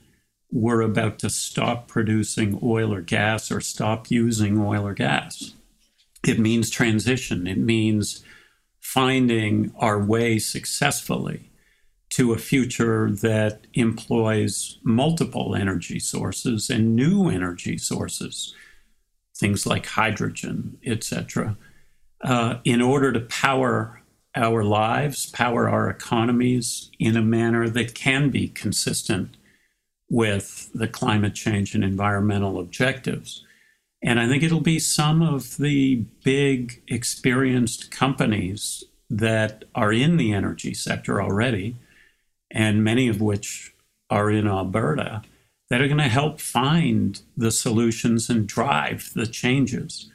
we're 0.51 0.81
about 0.81 1.17
to 1.19 1.31
stop 1.31 1.87
producing 1.87 2.59
oil 2.61 2.93
or 2.93 3.01
gas 3.01 3.51
or 3.51 3.59
stop 3.59 4.11
using 4.11 4.59
oil 4.59 4.85
or 4.85 4.93
gas. 4.93 5.55
It 6.27 6.37
means 6.37 6.69
transition. 6.69 7.47
It 7.47 7.57
means 7.57 8.23
finding 8.87 9.69
our 9.77 10.01
way 10.01 10.39
successfully 10.39 11.51
to 12.09 12.31
a 12.31 12.37
future 12.37 13.11
that 13.11 13.67
employs 13.73 14.79
multiple 14.81 15.53
energy 15.53 15.99
sources 15.99 16.69
and 16.69 16.95
new 16.95 17.27
energy 17.27 17.77
sources, 17.77 18.55
things 19.35 19.65
like 19.67 19.85
hydrogen, 19.87 20.77
etc., 20.85 21.57
uh, 22.23 22.55
in 22.63 22.81
order 22.81 23.11
to 23.11 23.19
power 23.19 24.01
our 24.35 24.63
lives, 24.63 25.29
power 25.31 25.67
our 25.67 25.89
economies 25.89 26.89
in 26.97 27.17
a 27.17 27.21
manner 27.21 27.67
that 27.67 27.93
can 27.93 28.29
be 28.29 28.47
consistent 28.47 29.35
with 30.09 30.69
the 30.73 30.87
climate 30.87 31.35
change 31.35 31.75
and 31.75 31.83
environmental 31.83 32.57
objectives. 32.57 33.43
And 34.01 34.19
I 34.19 34.27
think 34.27 34.43
it'll 34.43 34.61
be 34.61 34.79
some 34.79 35.21
of 35.21 35.57
the 35.57 36.05
big 36.23 36.83
experienced 36.87 37.89
companies 37.89 38.83
that 39.09 39.63
are 39.73 39.91
in 39.91 40.17
the 40.17 40.33
energy 40.33 40.73
sector 40.73 41.21
already, 41.21 41.75
and 42.51 42.83
many 42.83 43.07
of 43.07 43.21
which 43.21 43.73
are 44.09 44.29
in 44.29 44.47
Alberta, 44.47 45.23
that 45.69 45.81
are 45.81 45.87
going 45.87 45.97
to 45.97 46.03
help 46.03 46.39
find 46.39 47.21
the 47.35 47.51
solutions 47.51 48.29
and 48.29 48.47
drive 48.47 49.11
the 49.15 49.27
changes. 49.27 50.09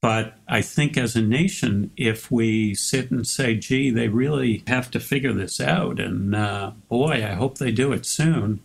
But 0.00 0.34
I 0.46 0.62
think 0.62 0.96
as 0.96 1.16
a 1.16 1.22
nation, 1.22 1.90
if 1.96 2.30
we 2.30 2.74
sit 2.74 3.10
and 3.10 3.26
say, 3.26 3.56
gee, 3.56 3.90
they 3.90 4.08
really 4.08 4.62
have 4.66 4.90
to 4.92 5.00
figure 5.00 5.32
this 5.32 5.60
out, 5.60 5.98
and 5.98 6.34
uh, 6.34 6.72
boy, 6.88 7.24
I 7.24 7.34
hope 7.34 7.58
they 7.58 7.72
do 7.72 7.92
it 7.92 8.06
soon, 8.06 8.60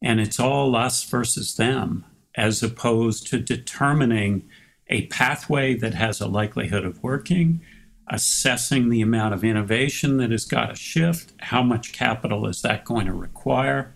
and 0.00 0.20
it's 0.20 0.38
all 0.38 0.76
us 0.76 1.02
versus 1.04 1.56
them, 1.56 2.04
as 2.36 2.62
opposed 2.62 3.26
to 3.28 3.38
determining 3.38 4.48
a 4.88 5.06
pathway 5.06 5.74
that 5.74 5.94
has 5.94 6.20
a 6.20 6.28
likelihood 6.28 6.84
of 6.84 7.02
working, 7.02 7.60
assessing 8.08 8.88
the 8.88 9.00
amount 9.00 9.34
of 9.34 9.42
innovation 9.42 10.16
that 10.18 10.30
has 10.30 10.44
got 10.44 10.66
to 10.66 10.76
shift, 10.76 11.32
how 11.38 11.62
much 11.62 11.92
capital 11.92 12.46
is 12.46 12.62
that 12.62 12.84
going 12.84 13.06
to 13.06 13.12
require, 13.12 13.94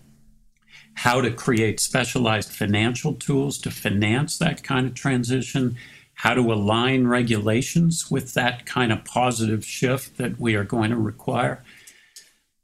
how 0.95 1.21
to 1.21 1.31
create 1.31 1.79
specialized 1.79 2.51
financial 2.51 3.13
tools 3.13 3.57
to 3.57 3.71
finance 3.71 4.37
that 4.37 4.63
kind 4.63 4.87
of 4.87 4.93
transition, 4.93 5.77
how 6.15 6.33
to 6.33 6.51
align 6.51 7.07
regulations 7.07 8.11
with 8.11 8.33
that 8.33 8.65
kind 8.65 8.91
of 8.91 9.05
positive 9.05 9.65
shift 9.65 10.17
that 10.17 10.39
we 10.39 10.55
are 10.55 10.65
going 10.65 10.91
to 10.91 10.97
require, 10.97 11.63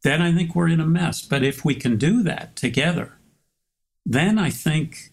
then 0.03 0.22
I 0.22 0.34
think 0.34 0.53
we're 0.53 0.67
in 0.67 0.79
a 0.79 0.86
mess. 0.86 1.22
But 1.22 1.43
if 1.43 1.63
we 1.63 1.75
can 1.75 1.98
do 1.98 2.24
that 2.24 2.55
together, 2.55 3.13
then 4.05 4.38
I 4.38 4.50
think 4.50 5.12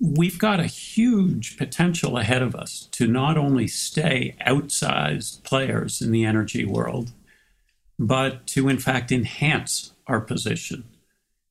we've 0.00 0.38
got 0.38 0.60
a 0.60 0.66
huge 0.66 1.56
potential 1.56 2.18
ahead 2.18 2.42
of 2.42 2.54
us 2.54 2.88
to 2.92 3.06
not 3.06 3.36
only 3.36 3.68
stay 3.68 4.36
outsized 4.46 5.42
players 5.44 6.00
in 6.00 6.10
the 6.10 6.24
energy 6.24 6.64
world, 6.64 7.12
but 7.98 8.46
to 8.48 8.68
in 8.68 8.78
fact 8.78 9.12
enhance 9.12 9.92
our 10.06 10.20
position 10.20 10.84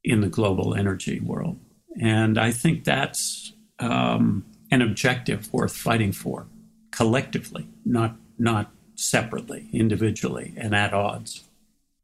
in 0.04 0.22
the 0.22 0.28
global 0.28 0.74
energy 0.74 1.20
world. 1.20 1.60
And 2.00 2.38
I 2.38 2.52
think 2.52 2.84
that's 2.84 3.54
um, 3.80 4.46
an 4.72 4.82
objective 4.82 5.52
worth 5.54 5.76
fighting 5.76 6.12
for 6.12 6.48
collectively, 6.92 7.68
not, 7.86 8.16
not 8.38 8.72
separately, 8.96 9.70
individually, 9.74 10.54
and 10.58 10.74
at 10.76 10.94
odds. 10.94 11.44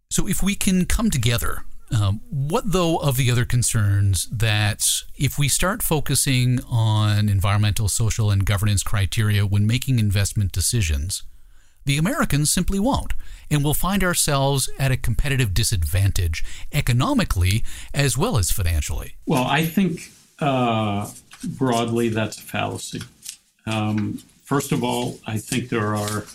So 0.10 0.28
if 0.28 0.44
we 0.44 0.56
can 0.56 0.86
come 0.86 1.10
together 1.10 1.64
um, 1.96 2.22
what, 2.30 2.72
though, 2.72 2.98
of 2.98 3.18
the 3.18 3.30
other 3.32 3.46
concerns 3.46 4.28
that 4.30 4.86
if 5.16 5.38
we 5.38 5.48
start 5.48 5.82
focusing 5.82 6.60
on 6.70 7.30
environmental, 7.30 7.88
social, 7.88 8.32
and 8.32 8.46
governance 8.46 8.84
criteria 8.84 9.46
when 9.46 9.68
making 9.68 10.00
investment 10.00 10.52
decisions, 10.52 11.24
the 11.86 11.98
Americans 11.98 12.52
simply 12.52 12.80
won't, 12.80 13.14
and 13.50 13.64
we'll 13.64 13.74
find 13.74 14.04
ourselves 14.04 14.70
at 14.80 14.92
a 14.92 14.98
competitive 14.98 15.54
disadvantage 15.54 16.44
economically 16.72 17.64
as 17.94 18.18
well 18.18 18.38
as 18.38 18.52
financially? 18.52 19.16
Well, 19.26 19.44
I 19.44 19.66
think 19.66 20.12
uh, 20.40 21.12
broadly 21.44 22.10
that's 22.10 22.38
a 22.38 22.42
fallacy. 22.42 23.02
Um, 23.66 24.22
first 24.44 24.72
of 24.72 24.84
all, 24.84 25.20
I 25.28 25.38
think 25.38 25.70
there 25.70 25.96
are 25.96 26.26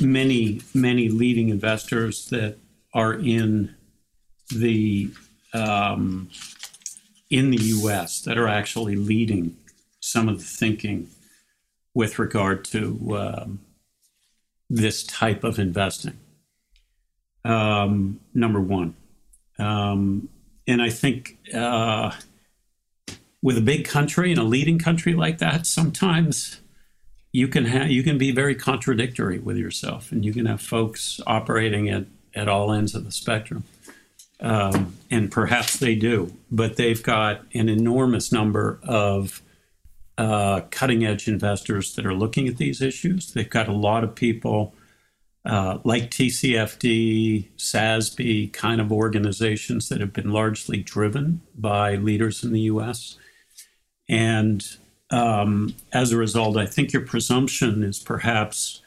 many, 0.00 0.60
many 0.74 1.08
leading 1.08 1.48
investors 1.48 2.28
that 2.28 2.58
are 2.92 3.14
in 3.14 3.74
the 4.54 5.10
um, 5.52 6.30
in 7.28 7.50
the 7.50 7.58
U.S. 7.58 8.20
that 8.22 8.36
are 8.38 8.48
actually 8.48 8.96
leading 8.96 9.56
some 10.00 10.28
of 10.28 10.38
the 10.38 10.44
thinking 10.44 11.08
with 11.94 12.18
regard 12.18 12.64
to 12.66 13.16
um, 13.16 13.60
this 14.68 15.02
type 15.02 15.44
of 15.44 15.58
investing. 15.58 16.18
Um, 17.44 18.20
number 18.34 18.60
one, 18.60 18.94
um, 19.58 20.28
and 20.66 20.82
I 20.82 20.90
think 20.90 21.38
uh, 21.54 22.12
with 23.42 23.56
a 23.56 23.62
big 23.62 23.86
country 23.86 24.30
and 24.30 24.38
a 24.38 24.44
leading 24.44 24.78
country 24.78 25.14
like 25.14 25.38
that, 25.38 25.66
sometimes 25.66 26.60
you 27.32 27.48
can 27.48 27.64
have 27.64 27.90
you 27.90 28.02
can 28.02 28.18
be 28.18 28.30
very 28.30 28.54
contradictory 28.54 29.38
with 29.38 29.56
yourself, 29.56 30.12
and 30.12 30.24
you 30.24 30.32
can 30.32 30.46
have 30.46 30.60
folks 30.60 31.20
operating 31.26 31.88
at 31.88 32.06
at 32.34 32.48
all 32.48 32.72
ends 32.72 32.94
of 32.94 33.04
the 33.04 33.12
spectrum. 33.12 33.64
Um, 34.40 34.94
and 35.10 35.30
perhaps 35.30 35.76
they 35.76 35.94
do, 35.94 36.34
but 36.50 36.76
they've 36.76 37.02
got 37.02 37.42
an 37.52 37.68
enormous 37.68 38.32
number 38.32 38.80
of 38.82 39.42
uh, 40.16 40.62
cutting 40.70 41.04
edge 41.04 41.28
investors 41.28 41.94
that 41.94 42.06
are 42.06 42.14
looking 42.14 42.48
at 42.48 42.56
these 42.56 42.80
issues. 42.80 43.32
They've 43.32 43.48
got 43.48 43.68
a 43.68 43.72
lot 43.72 44.02
of 44.02 44.14
people 44.14 44.74
uh, 45.44 45.78
like 45.84 46.10
TCFD, 46.10 47.48
SASB 47.56 48.52
kind 48.52 48.80
of 48.80 48.92
organizations 48.92 49.88
that 49.88 50.00
have 50.00 50.12
been 50.12 50.30
largely 50.30 50.82
driven 50.82 51.40
by 51.56 51.96
leaders 51.96 52.44
in 52.44 52.52
the 52.52 52.60
US. 52.62 53.16
And 54.08 54.62
um, 55.10 55.74
as 55.92 56.12
a 56.12 56.16
result, 56.16 56.56
I 56.56 56.66
think 56.66 56.92
your 56.92 57.06
presumption 57.06 57.82
is 57.82 57.98
perhaps 57.98 58.82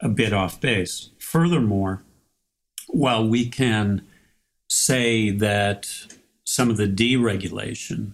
a 0.00 0.08
bit 0.08 0.32
off 0.32 0.60
base. 0.60 1.10
Furthermore, 1.18 2.02
while 2.88 3.26
we 3.26 3.48
can 3.48 4.06
say 4.68 5.30
that 5.30 5.88
some 6.44 6.70
of 6.70 6.76
the 6.76 6.88
deregulation, 6.88 8.12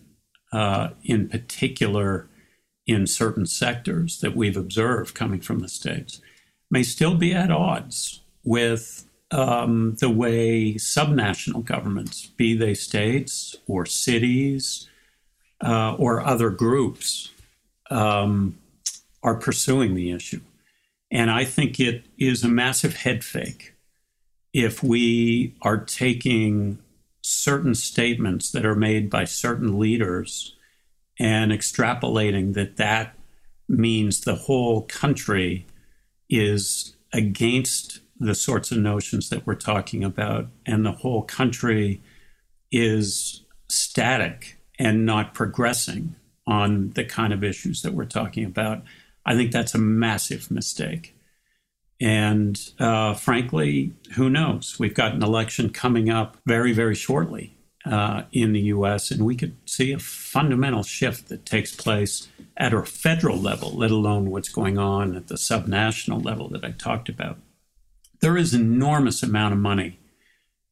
uh, 0.53 0.91
in 1.03 1.29
particular 1.29 2.29
in 2.87 3.07
certain 3.07 3.47
sectors 3.47 4.21
that 4.21 4.35
we've 4.35 4.57
observed 4.57 5.15
coming 5.15 5.41
from 5.41 5.61
the 5.61 5.69
states, 5.69 6.21
may 6.71 6.83
still 6.83 7.15
be 7.15 7.35
at 7.35 7.51
odds 7.51 8.23
with 8.45 9.09
um, 9.31 9.97
the 10.01 10.11
way 10.11 10.75
subnational 10.75 11.65
governments, 11.65 12.27
be 12.27 12.57
they 12.57 12.75
states 12.75 13.57
or 13.67 13.87
cities 13.87 14.89
uh, 15.65 15.95
or 15.95 16.21
other 16.21 16.51
groups, 16.51 17.31
um, 17.91 18.59
are 19.23 19.37
pursuing 19.37 19.95
the 19.95 20.11
issue. 20.11 20.41
And 21.11 21.31
I 21.31 21.45
think 21.45 21.79
it 21.79 22.05
is 22.19 22.45
a 22.45 22.49
massive 22.49 22.97
head 22.97 23.25
fake 23.25 23.75
if 24.53 24.83
we 24.83 25.55
are 25.63 25.79
taking 25.79 26.79
certain 27.23 27.75
statements 27.75 28.51
that 28.51 28.67
are 28.67 28.75
made 28.75 29.11
by 29.11 29.25
certain 29.25 29.79
leaders 29.79 30.57
and 31.19 31.53
extrapolating 31.53 32.55
that 32.55 32.77
that 32.77 33.15
means 33.69 34.21
the 34.21 34.35
whole 34.35 34.83
country 34.83 35.67
is 36.29 36.97
against 37.13 38.01
the 38.19 38.35
sorts 38.35 38.71
of 38.71 38.79
notions 38.79 39.29
that 39.29 39.47
we're 39.47 39.55
talking 39.55 40.03
about 40.03 40.47
and 40.67 40.85
the 40.85 40.93
whole 40.93 41.23
country 41.23 42.01
is 42.73 43.45
static 43.69 44.59
and 44.79 45.07
not 45.07 45.35
progressing 45.35 46.15
on 46.47 46.91
the 46.91 47.05
kind 47.05 47.33
of 47.33 47.45
issues 47.45 47.83
that 47.83 47.93
we're 47.93 48.05
talking 48.05 48.45
about 48.45 48.83
i 49.25 49.35
think 49.35 49.53
that's 49.53 49.75
a 49.75 49.79
massive 49.79 50.51
mistake 50.51 51.15
and 52.01 52.59
uh, 52.79 53.15
frankly, 53.15 53.93
who 54.15 54.31
knows? 54.31 54.77
We've 54.79 54.95
got 54.95 55.15
an 55.15 55.23
election 55.23 55.71
coming 55.71 56.09
up 56.09 56.39
very, 56.47 56.73
very 56.73 56.95
shortly 56.95 57.57
uh, 57.85 58.23
in 58.33 58.53
the 58.53 58.61
US, 58.61 59.11
and 59.11 59.25
we 59.25 59.37
could 59.37 59.57
see 59.67 59.93
a 59.93 59.99
fundamental 59.99 60.83
shift 60.83 61.29
that 61.29 61.45
takes 61.45 61.75
place 61.75 62.29
at 62.57 62.73
a 62.73 62.85
federal 62.85 63.39
level, 63.39 63.73
let 63.73 63.91
alone 63.91 64.31
what's 64.31 64.49
going 64.49 64.79
on 64.79 65.15
at 65.15 65.29
the 65.29 65.35
subnational 65.35 66.25
level 66.25 66.49
that 66.49 66.65
I 66.65 66.71
talked 66.73 67.09
about. 67.09 67.39
There 68.21 68.37
is 68.37 68.55
enormous 68.55 69.23
amount 69.23 69.55
of 69.55 69.61
money 69.61 69.99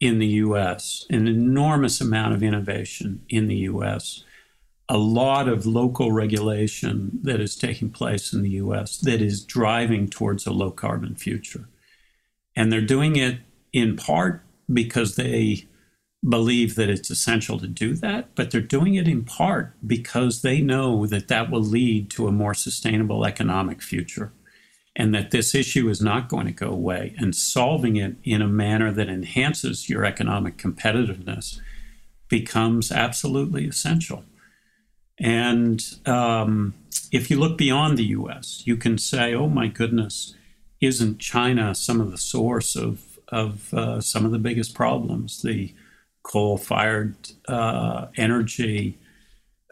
in 0.00 0.18
the 0.18 0.26
US, 0.26 1.06
an 1.10 1.26
enormous 1.26 2.00
amount 2.00 2.34
of 2.34 2.42
innovation 2.42 3.22
in 3.28 3.48
the 3.48 3.56
US, 3.56 4.24
a 4.88 4.96
lot 4.96 5.48
of 5.48 5.66
local 5.66 6.12
regulation 6.12 7.10
that 7.22 7.40
is 7.40 7.56
taking 7.56 7.90
place 7.90 8.32
in 8.32 8.42
the 8.42 8.50
US 8.50 8.98
that 8.98 9.20
is 9.20 9.44
driving 9.44 10.08
towards 10.08 10.46
a 10.46 10.52
low 10.52 10.70
carbon 10.70 11.14
future. 11.14 11.68
And 12.56 12.72
they're 12.72 12.80
doing 12.80 13.16
it 13.16 13.38
in 13.72 13.96
part 13.96 14.42
because 14.72 15.16
they 15.16 15.66
believe 16.26 16.74
that 16.74 16.88
it's 16.88 17.10
essential 17.10 17.58
to 17.60 17.66
do 17.66 17.94
that, 17.94 18.34
but 18.34 18.50
they're 18.50 18.60
doing 18.60 18.94
it 18.94 19.06
in 19.06 19.24
part 19.24 19.74
because 19.86 20.42
they 20.42 20.60
know 20.60 21.06
that 21.06 21.28
that 21.28 21.50
will 21.50 21.62
lead 21.62 22.10
to 22.10 22.26
a 22.26 22.32
more 22.32 22.54
sustainable 22.54 23.24
economic 23.24 23.82
future 23.82 24.32
and 24.96 25.14
that 25.14 25.30
this 25.30 25.54
issue 25.54 25.88
is 25.88 26.00
not 26.00 26.28
going 26.28 26.46
to 26.46 26.52
go 26.52 26.70
away. 26.70 27.14
And 27.18 27.34
solving 27.34 27.96
it 27.96 28.16
in 28.24 28.42
a 28.42 28.48
manner 28.48 28.90
that 28.92 29.08
enhances 29.08 29.88
your 29.88 30.04
economic 30.04 30.56
competitiveness 30.56 31.60
becomes 32.28 32.90
absolutely 32.90 33.66
essential. 33.66 34.24
And 35.20 35.82
um, 36.06 36.74
if 37.10 37.30
you 37.30 37.38
look 37.38 37.58
beyond 37.58 37.98
the 37.98 38.04
US, 38.04 38.62
you 38.64 38.76
can 38.76 38.98
say, 38.98 39.34
oh 39.34 39.48
my 39.48 39.66
goodness, 39.66 40.34
isn't 40.80 41.18
China 41.18 41.74
some 41.74 42.00
of 42.00 42.10
the 42.10 42.18
source 42.18 42.76
of, 42.76 43.18
of 43.28 43.72
uh, 43.74 44.00
some 44.00 44.24
of 44.24 44.30
the 44.30 44.38
biggest 44.38 44.74
problems? 44.74 45.42
The 45.42 45.74
coal 46.22 46.56
fired 46.58 47.16
uh, 47.48 48.06
energy, 48.16 48.98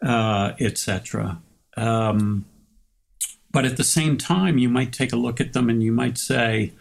uh, 0.03 0.53
etc. 0.59 1.41
Um, 1.77 2.47
but 3.53 3.65
at 3.65 3.77
the 3.77 3.85
same 3.85 4.19
time, 4.19 4.59
you 4.59 4.69
might 4.69 4.93
take 4.93 5.13
a 5.13 5.17
look 5.17 5.41
at 5.41 5.53
them 5.53 5.71
and 5.71 5.83
you 5.83 5.93
might 5.93 6.19
say, 6.19 6.73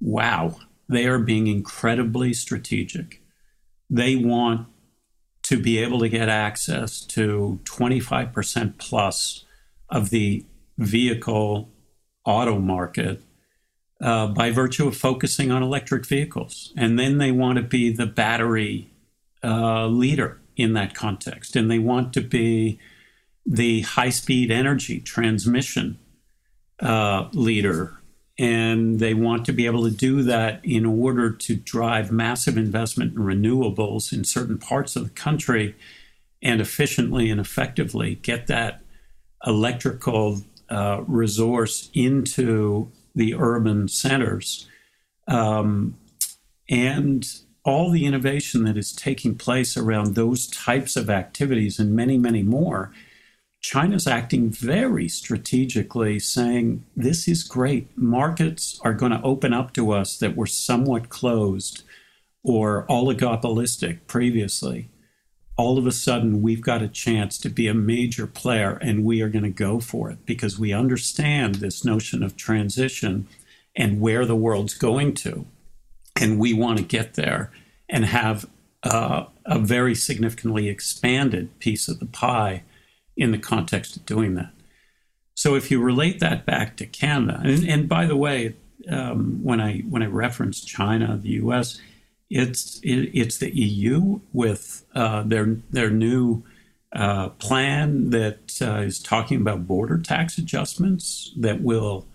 wow, 0.00 0.56
they 0.88 1.06
are 1.06 1.18
being 1.18 1.46
incredibly 1.46 2.32
strategic. 2.32 3.22
They 3.90 4.16
want 4.16 4.68
to 5.46 5.56
be 5.56 5.78
able 5.78 6.00
to 6.00 6.08
get 6.08 6.28
access 6.28 7.00
to 7.00 7.60
25% 7.62 8.78
plus 8.78 9.44
of 9.88 10.10
the 10.10 10.44
vehicle 10.76 11.70
auto 12.24 12.58
market 12.58 13.22
uh, 14.00 14.26
by 14.26 14.50
virtue 14.50 14.88
of 14.88 14.96
focusing 14.96 15.52
on 15.52 15.62
electric 15.62 16.04
vehicles. 16.04 16.72
And 16.76 16.98
then 16.98 17.18
they 17.18 17.30
want 17.30 17.58
to 17.58 17.62
be 17.62 17.92
the 17.92 18.06
battery 18.06 18.90
uh, 19.44 19.86
leader 19.86 20.40
in 20.56 20.72
that 20.72 20.94
context. 20.94 21.54
And 21.54 21.70
they 21.70 21.78
want 21.78 22.12
to 22.14 22.20
be 22.20 22.80
the 23.46 23.82
high 23.82 24.10
speed 24.10 24.50
energy 24.50 25.00
transmission 25.00 25.96
uh, 26.80 27.28
leader. 27.32 28.00
And 28.38 29.00
they 29.00 29.14
want 29.14 29.46
to 29.46 29.52
be 29.52 29.64
able 29.64 29.84
to 29.84 29.90
do 29.90 30.22
that 30.24 30.60
in 30.62 30.84
order 30.84 31.30
to 31.30 31.56
drive 31.56 32.12
massive 32.12 32.58
investment 32.58 33.14
in 33.14 33.22
renewables 33.22 34.12
in 34.12 34.24
certain 34.24 34.58
parts 34.58 34.94
of 34.94 35.04
the 35.04 35.10
country 35.10 35.74
and 36.42 36.60
efficiently 36.60 37.30
and 37.30 37.40
effectively 37.40 38.16
get 38.16 38.46
that 38.46 38.82
electrical 39.46 40.42
uh, 40.68 41.02
resource 41.06 41.90
into 41.94 42.90
the 43.14 43.34
urban 43.34 43.88
centers. 43.88 44.68
Um, 45.26 45.96
and 46.68 47.26
all 47.64 47.90
the 47.90 48.04
innovation 48.04 48.64
that 48.64 48.76
is 48.76 48.92
taking 48.92 49.34
place 49.34 49.76
around 49.76 50.14
those 50.14 50.46
types 50.46 50.94
of 50.94 51.10
activities 51.10 51.78
and 51.78 51.96
many, 51.96 52.16
many 52.16 52.42
more 52.42 52.92
China's 53.66 54.06
acting 54.06 54.48
very 54.48 55.08
strategically, 55.08 56.20
saying, 56.20 56.84
This 56.94 57.26
is 57.26 57.42
great. 57.42 57.88
Markets 57.98 58.78
are 58.84 58.94
going 58.94 59.10
to 59.10 59.20
open 59.22 59.52
up 59.52 59.72
to 59.72 59.90
us 59.90 60.16
that 60.18 60.36
were 60.36 60.46
somewhat 60.46 61.08
closed 61.08 61.82
or 62.44 62.86
oligopolistic 62.86 64.06
previously. 64.06 64.88
All 65.56 65.78
of 65.78 65.86
a 65.88 65.90
sudden, 65.90 66.42
we've 66.42 66.60
got 66.60 66.80
a 66.80 66.86
chance 66.86 67.38
to 67.38 67.48
be 67.48 67.66
a 67.66 67.74
major 67.74 68.28
player, 68.28 68.78
and 68.82 69.04
we 69.04 69.20
are 69.20 69.28
going 69.28 69.42
to 69.42 69.50
go 69.50 69.80
for 69.80 70.12
it 70.12 70.24
because 70.24 70.60
we 70.60 70.72
understand 70.72 71.56
this 71.56 71.84
notion 71.84 72.22
of 72.22 72.36
transition 72.36 73.26
and 73.74 74.00
where 74.00 74.24
the 74.24 74.36
world's 74.36 74.74
going 74.74 75.12
to. 75.14 75.44
And 76.14 76.38
we 76.38 76.52
want 76.52 76.78
to 76.78 76.84
get 76.84 77.14
there 77.14 77.50
and 77.88 78.04
have 78.04 78.48
uh, 78.84 79.24
a 79.44 79.58
very 79.58 79.96
significantly 79.96 80.68
expanded 80.68 81.58
piece 81.58 81.88
of 81.88 81.98
the 81.98 82.06
pie 82.06 82.62
in 83.16 83.32
the 83.32 83.38
context 83.38 83.96
of 83.96 84.06
doing 84.06 84.34
that. 84.34 84.50
So 85.34 85.54
if 85.54 85.70
you 85.70 85.82
relate 85.82 86.20
that 86.20 86.46
back 86.46 86.76
to 86.78 86.86
Canada, 86.86 87.40
and, 87.44 87.68
and 87.68 87.88
by 87.88 88.06
the 88.06 88.16
way, 88.16 88.54
um, 88.90 89.40
when 89.42 89.60
I 89.60 89.80
when 89.80 90.02
I 90.02 90.06
reference 90.06 90.64
China, 90.64 91.18
the 91.20 91.30
U.S., 91.30 91.80
it's 92.30 92.80
it, 92.82 93.10
it's 93.12 93.38
the 93.38 93.54
EU 93.54 94.20
with 94.32 94.84
uh, 94.94 95.22
their 95.22 95.56
their 95.70 95.90
new 95.90 96.42
uh, 96.94 97.28
plan 97.30 98.10
that 98.10 98.58
uh, 98.62 98.80
is 98.80 98.98
talking 98.98 99.40
about 99.40 99.66
border 99.66 99.98
tax 99.98 100.38
adjustments 100.38 101.32
that 101.36 101.60
will 101.60 102.06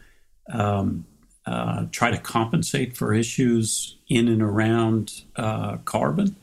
um, 0.52 1.06
uh, 1.46 1.86
try 1.92 2.10
to 2.12 2.18
compensate 2.18 2.98
for 2.98 3.14
issues 3.14 3.98
in 4.08 4.28
and 4.28 4.42
around 4.42 5.24
uh, 5.36 5.78
carbon. 5.86 6.36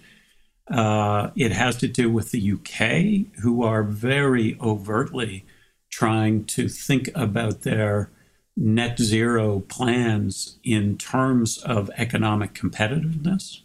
Uh, 0.70 1.30
it 1.34 1.52
has 1.52 1.76
to 1.76 1.88
do 1.88 2.10
with 2.10 2.30
the 2.30 2.52
UK, 2.52 3.40
who 3.42 3.62
are 3.62 3.82
very 3.82 4.56
overtly 4.60 5.44
trying 5.90 6.44
to 6.44 6.68
think 6.68 7.10
about 7.14 7.62
their 7.62 8.10
net 8.56 8.98
zero 8.98 9.60
plans 9.60 10.58
in 10.64 10.98
terms 10.98 11.58
of 11.58 11.90
economic 11.96 12.52
competitiveness. 12.54 13.60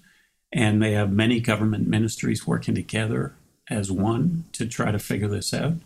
And 0.51 0.81
they 0.81 0.91
have 0.91 1.11
many 1.11 1.39
government 1.39 1.87
ministries 1.87 2.45
working 2.45 2.75
together 2.75 3.33
as 3.69 3.91
one 3.91 4.45
to 4.53 4.67
try 4.67 4.91
to 4.91 4.99
figure 4.99 5.27
this 5.27 5.53
out. 5.53 5.77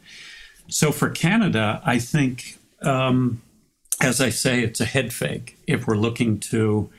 So 0.67 0.91
for 0.91 1.09
Canada, 1.09 1.81
I 1.85 1.99
think, 1.99 2.57
um, 2.81 3.41
as 4.01 4.19
I 4.19 4.29
say, 4.29 4.61
it's 4.61 4.81
a 4.81 4.85
head 4.85 5.13
fake 5.13 5.57
if 5.65 5.87
we're 5.87 5.95
looking 5.95 6.39
to 6.39 6.89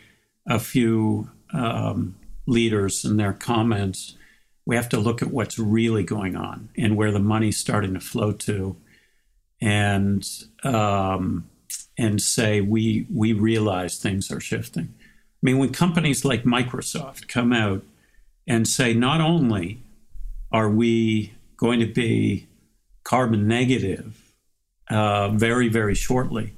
a 0.46 0.58
few 0.58 1.30
um, 1.52 2.14
leaders 2.48 3.04
and 3.04 3.20
their 3.20 3.32
comments, 3.32 4.16
we 4.66 4.74
have 4.76 4.88
to 4.88 4.98
look 4.98 5.22
at 5.22 5.30
what's 5.30 5.58
really 5.58 6.02
going 6.02 6.36
on 6.36 6.70
and 6.76 6.96
where 6.96 7.12
the 7.12 7.20
money's 7.20 7.58
starting 7.58 7.94
to 7.94 8.00
flow 8.00 8.32
to, 8.32 8.76
and 9.60 10.28
um, 10.64 11.48
and 11.96 12.20
say 12.20 12.60
we 12.60 13.06
we 13.12 13.32
realize 13.32 13.96
things 13.98 14.30
are 14.30 14.40
shifting. 14.40 14.94
I 14.98 15.40
mean, 15.42 15.58
when 15.58 15.72
companies 15.72 16.24
like 16.24 16.42
Microsoft 16.42 17.28
come 17.28 17.52
out 17.52 17.82
and 18.46 18.66
say 18.66 18.92
not 18.92 19.20
only 19.20 19.82
are 20.50 20.68
we 20.68 21.32
going 21.56 21.80
to 21.80 21.86
be 21.86 22.46
carbon 23.04 23.46
negative 23.46 24.34
uh, 24.90 25.28
very 25.30 25.68
very 25.68 25.94
shortly, 25.94 26.54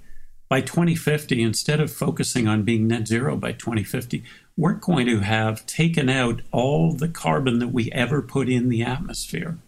by 0.50 0.60
2050, 0.60 1.40
instead 1.40 1.80
of 1.80 1.92
focusing 1.92 2.48
on 2.48 2.64
being 2.64 2.88
net 2.88 3.06
zero 3.06 3.36
by 3.36 3.52
2050, 3.52 4.24
we're 4.56 4.74
going 4.74 5.06
to 5.06 5.20
have 5.20 5.64
taken 5.66 6.08
out 6.08 6.42
all 6.52 6.92
the 6.92 7.08
carbon 7.08 7.58
that 7.60 7.68
we 7.68 7.90
ever 7.92 8.20
put 8.20 8.48
in 8.48 8.68
the 8.68 8.82
atmosphere. 8.82 9.58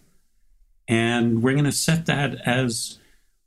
And 0.87 1.41
we're 1.41 1.53
going 1.53 1.65
to 1.65 1.71
set 1.71 2.05
that 2.07 2.35
as 2.45 2.99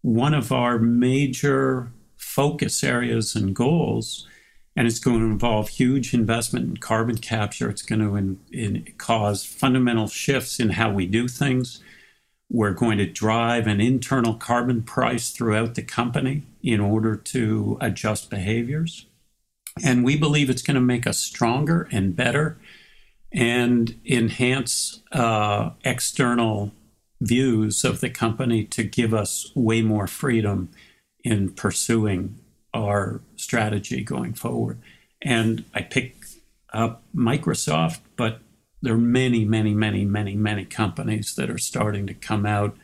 one 0.03 0.35
of 0.35 0.53
our 0.53 0.79
major 0.79 1.93
focus 2.17 2.83
areas 2.83 3.35
and 3.35 3.55
goals. 3.55 4.27
And 4.75 4.87
it's 4.87 4.99
going 4.99 5.21
to 5.21 5.27
involve 5.27 5.69
huge 5.69 6.13
investment 6.13 6.69
in 6.69 6.77
carbon 6.77 7.19
capture. 7.19 7.71
It's 7.71 7.83
going 7.83 8.01
to 8.01 8.17
in, 8.17 8.41
in 8.53 8.93
cause 8.99 9.45
fundamental 9.45 10.07
shifts 10.07 10.61
in 10.61 10.71
how 10.71 10.93
we 10.93 11.07
do 11.07 11.29
things. 11.29 11.83
We're 12.51 12.75
going 12.75 12.99
to 12.99 13.07
drive 13.07 13.67
an 13.67 13.81
internal 13.81 14.35
carbon 14.35 14.83
price 14.83 15.31
throughout 15.31 15.75
the 15.75 15.83
company 15.83 16.43
in 16.63 16.81
order 16.81 17.17
to 17.17 17.79
adjust 17.81 18.31
behaviors. 18.31 19.07
And 19.85 20.05
we 20.05 20.17
believe 20.17 20.49
it's 20.49 20.63
going 20.63 20.77
to 20.77 20.81
make 20.81 21.07
us 21.07 21.19
stronger 21.19 21.89
and 21.93 22.17
better 22.17 22.59
and 23.33 24.01
enhance 24.07 25.03
uh, 25.13 25.71
external 25.85 26.73
views 27.21 27.85
of 27.85 28.01
the 28.01 28.11
company 28.11 28.65
to 28.65 28.83
give 28.83 29.13
us 29.13 29.51
way 29.55 29.83
more 29.83 30.07
freedom 30.07 30.71
in 31.25 31.51
pursuing 31.51 32.39
our 32.73 33.21
strategy 33.37 34.03
going 34.03 34.33
forward. 34.33 34.79
And 35.23 35.65
I 35.75 35.83
pick 35.83 36.17
up 36.73 37.03
Microsoft, 37.15 38.01
but 38.17 38.41
there 38.83 38.95
are 38.95 38.99
many, 38.99 39.45
many, 39.45 39.75
many, 39.75 40.05
many, 40.05 40.37
many 40.37 40.65
companies 40.65 41.35
that 41.37 41.51
are 41.51 41.59
starting 41.59 42.07
to 42.07 42.15
come 42.15 42.47
out 42.47 42.77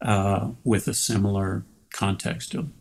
uh, 0.00 0.50
with 0.62 0.88
a 0.88 0.94
similar 0.94 1.64
context 1.92 2.52
them. 2.52 2.74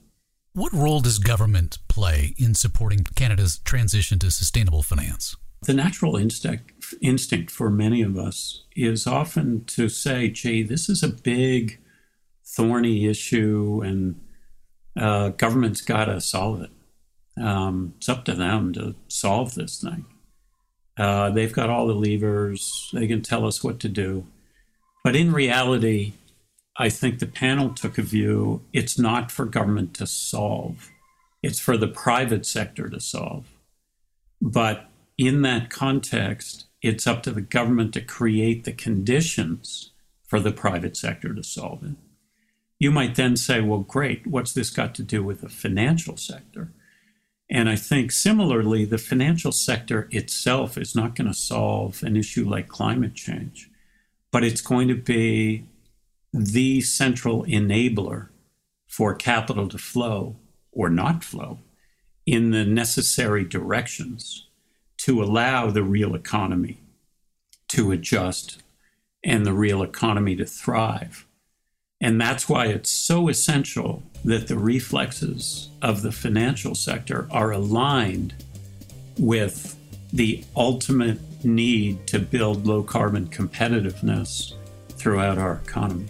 What 0.56 0.72
role 0.72 1.00
does 1.00 1.18
government 1.18 1.80
play 1.88 2.36
in 2.38 2.54
supporting 2.54 3.06
Canada's 3.16 3.58
transition 3.58 4.20
to 4.20 4.30
sustainable 4.30 4.84
finance? 4.84 5.36
The 5.63 5.74
natural 5.74 6.16
instinct, 6.16 6.72
instinct 7.02 7.50
for 7.50 7.72
many 7.72 8.04
of 8.04 8.20
us 8.20 8.63
is 8.76 9.08
often 9.08 9.66
to 9.66 9.89
say, 9.89 10.30
gee, 10.30 10.62
this 10.62 10.89
is 10.89 11.02
a 11.02 11.08
big, 11.08 11.80
thorny 12.46 13.08
issue, 13.08 13.82
and 13.84 14.22
uh, 14.96 15.30
government's 15.30 15.82
got 15.82 16.06
to 16.06 16.22
solve 16.22 16.62
it. 16.62 16.72
Um, 17.42 17.96
it's 17.98 18.08
up 18.10 18.24
to 18.26 18.36
them 18.36 18.74
to 18.74 18.94
solve 19.08 19.56
this 19.56 19.82
thing. 19.82 20.06
Uh, 20.96 21.32
they've 21.32 21.52
got 21.52 21.72
all 21.72 21.88
the 21.88 21.96
levers. 21.96 22.92
They 22.94 23.08
can 23.08 23.24
tell 23.24 23.48
us 23.48 23.63
what 23.63 23.80
to 23.80 23.89
do. 23.89 24.28
But 25.04 25.16
in 25.16 25.34
reality, 25.34 26.13
I 26.78 26.90
think 26.90 27.20
the 27.20 27.28
panel 27.28 27.70
took 27.70 27.98
a 27.98 28.02
view 28.02 28.64
it's 28.74 28.98
not 28.98 29.32
for 29.32 29.46
government 29.46 29.94
to 29.96 30.08
solve, 30.08 30.90
it's 31.42 31.60
for 31.60 31.78
the 31.78 31.88
private 31.88 32.46
sector 32.46 32.90
to 32.90 33.00
solve. 33.00 33.48
But 34.42 34.90
in 35.18 35.42
that 35.44 35.70
context, 35.70 36.66
it's 36.82 37.08
up 37.08 37.24
to 37.24 37.32
the 37.32 37.42
government 37.42 37.94
to 37.94 38.02
create 38.02 38.64
the 38.64 38.74
conditions 38.74 39.92
for 40.28 40.40
the 40.40 40.52
private 40.52 40.98
sector 40.98 41.34
to 41.34 41.44
solve 41.44 41.84
it. 41.84 41.96
You 42.80 42.92
might 42.92 43.16
then 43.16 43.38
say, 43.38 43.62
well, 43.62 43.80
great, 43.80 44.26
what's 44.26 44.52
this 44.54 44.70
got 44.70 44.96
to 44.96 45.04
do 45.04 45.24
with 45.24 45.42
the 45.42 45.50
financial 45.50 46.18
sector? 46.18 46.74
And 47.50 47.70
I 47.70 47.76
think 47.76 48.12
similarly, 48.12 48.84
the 48.84 48.98
financial 48.98 49.52
sector 49.52 50.08
itself 50.12 50.78
is 50.78 50.96
not 50.96 51.16
going 51.16 51.28
to 51.28 51.36
solve 51.36 52.02
an 52.02 52.18
issue 52.18 52.50
like 52.50 52.68
climate 52.68 53.14
change, 53.14 53.70
but 54.32 54.44
it's 54.44 54.62
going 54.62 54.88
to 54.88 54.96
be 54.96 55.68
the 56.34 56.82
central 56.82 57.43
enabler 57.46 58.30
for 58.88 59.13
capital 59.13 59.67
to 59.69 59.78
flow 59.78 60.36
or 60.72 60.89
not 60.89 61.24
flow 61.24 61.60
in 62.26 62.50
the 62.52 62.65
necessary 62.65 63.43
directions 63.43 64.48
to 64.98 65.22
allow 65.22 65.69
the 65.69 65.84
real 65.84 66.15
economy 66.15 66.80
to 67.67 67.91
adjust 67.91 68.63
and 69.24 69.46
the 69.46 69.54
real 69.54 69.84
economy 69.84 70.36
to 70.36 70.46
thrive. 70.46 71.26
And 72.02 72.19
that's 72.19 72.50
why 72.50 72.65
it's 72.67 72.89
so 72.89 73.30
essential 73.30 74.04
that 74.26 74.48
the 74.48 74.58
reflexes 74.58 75.69
of 75.82 76.02
the 76.02 76.12
financial 76.12 76.76
sector 76.76 77.28
are 77.32 77.52
aligned 77.52 78.34
with 79.17 79.78
the 80.12 80.43
ultimate 80.56 81.19
need 81.46 82.06
to 82.08 82.19
build 82.19 82.65
low 82.65 82.84
carbon 82.84 83.28
competitiveness 83.28 84.54
throughout 84.89 85.38
our 85.38 85.62
economy. 85.65 86.08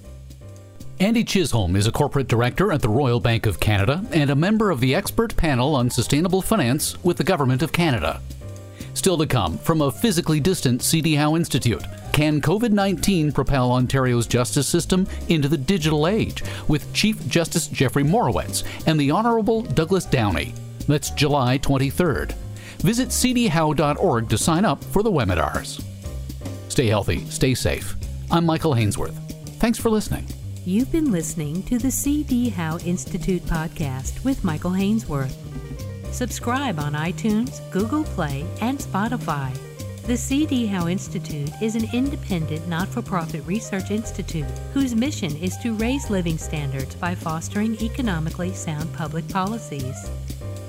Andy 1.00 1.24
Chisholm 1.24 1.76
is 1.76 1.88
a 1.88 1.92
corporate 1.92 2.28
director 2.28 2.72
at 2.72 2.82
the 2.82 2.88
Royal 2.88 3.20
Bank 3.20 3.46
of 3.46 3.60
Canada 3.60 4.06
and 4.12 4.30
a 4.30 4.36
member 4.36 4.70
of 4.70 4.80
the 4.80 4.96
expert 4.96 5.36
panel 5.36 5.76
on 5.76 5.90
sustainable 5.90 6.42
finance 6.42 7.02
with 7.04 7.18
the 7.18 7.24
Government 7.24 7.62
of 7.62 7.74
Canada. 7.74 8.22
Still 8.94 9.18
to 9.18 9.26
come 9.26 9.58
from 9.58 9.82
a 9.82 9.92
physically 9.92 10.40
distant 10.40 10.84
CD 10.84 11.16
Howe 11.16 11.36
Institute. 11.36 11.84
Can 12.14 12.40
COVID 12.40 12.72
19 12.72 13.32
propel 13.32 13.72
Ontario's 13.72 14.28
justice 14.28 14.68
system 14.68 15.08
into 15.30 15.50
the 15.50 15.58
digital 15.58 16.08
age? 16.08 16.44
With 16.68 16.94
Chief 16.94 17.28
Justice 17.28 17.68
Geoffrey 17.68 18.04
Morawetz 18.04 18.64
and 18.86 19.00
the 19.00 19.12
Honorable 19.12 19.64
Douglas 19.64 20.06
Downey. 20.06 20.54
That's 20.88 21.10
July 21.10 21.58
23rd. 21.58 22.34
Visit 22.78 23.10
cdhowe.org 23.10 24.30
to 24.30 24.38
sign 24.38 24.64
up 24.64 24.84
for 24.84 25.02
the 25.02 25.12
webinars. 25.12 25.84
Stay 26.70 26.88
healthy, 26.88 27.26
stay 27.26 27.56
safe. 27.56 27.96
I'm 28.30 28.46
Michael 28.46 28.76
Hainsworth. 28.76 29.16
Thanks 29.60 29.80
for 29.80 29.90
listening. 29.90 30.28
You've 30.66 30.94
been 30.94 31.12
listening 31.12 31.62
to 31.64 31.78
the 31.78 31.92
C.D. 31.92 32.48
Howe 32.48 32.78
Institute 32.86 33.42
podcast 33.42 34.24
with 34.24 34.46
Michael 34.46 34.72
Hainsworth. 34.72 35.36
Subscribe 36.14 36.80
on 36.80 36.94
iTunes, 36.94 37.60
Google 37.70 38.06
Play, 38.06 38.46
and 38.62 38.80
Spotify. 38.80 39.54
The 40.08 40.16
C.D. 40.16 40.68
Howe 40.68 40.88
Institute 40.88 41.52
is 41.62 41.76
an 41.76 41.90
independent, 41.92 42.66
not 42.70 42.88
for 42.88 43.02
profit 43.02 43.46
research 43.46 43.92
institute 43.92 44.50
whose 44.74 44.96
mission 44.96 45.36
is 45.36 45.58
to 45.58 45.74
raise 45.74 46.10
living 46.10 46.38
standards 46.38 46.96
by 46.96 47.14
fostering 47.14 47.76
economically 47.82 48.54
sound 48.54 48.94
public 48.94 49.28
policies. 49.28 50.10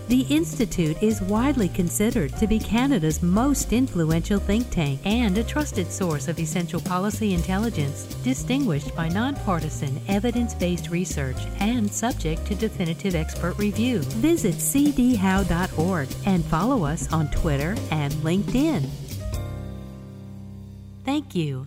The 0.06 0.26
Institute 0.28 1.02
is 1.02 1.22
widely 1.22 1.68
considered 1.68 2.36
to 2.36 2.46
be 2.46 2.58
Canada's 2.58 3.22
most 3.22 3.72
influential 3.72 4.38
think 4.38 4.70
tank 4.70 5.00
and 5.06 5.38
a 5.38 5.44
trusted 5.44 5.90
source 5.90 6.28
of 6.28 6.38
essential 6.38 6.80
policy 6.80 7.32
intelligence, 7.32 8.04
distinguished 8.22 8.94
by 8.94 9.08
nonpartisan, 9.08 9.98
evidence 10.08 10.54
based 10.54 10.90
research 10.90 11.38
and 11.58 11.90
subject 11.90 12.44
to 12.46 12.54
definitive 12.54 13.14
expert 13.14 13.56
review. 13.58 14.00
Visit 14.20 14.56
cdhowe.org 14.56 16.08
and 16.26 16.44
follow 16.44 16.84
us 16.84 17.10
on 17.10 17.30
Twitter 17.30 17.74
and 17.90 18.12
LinkedIn. 18.14 18.86
Thank 21.04 21.34
you. 21.34 21.66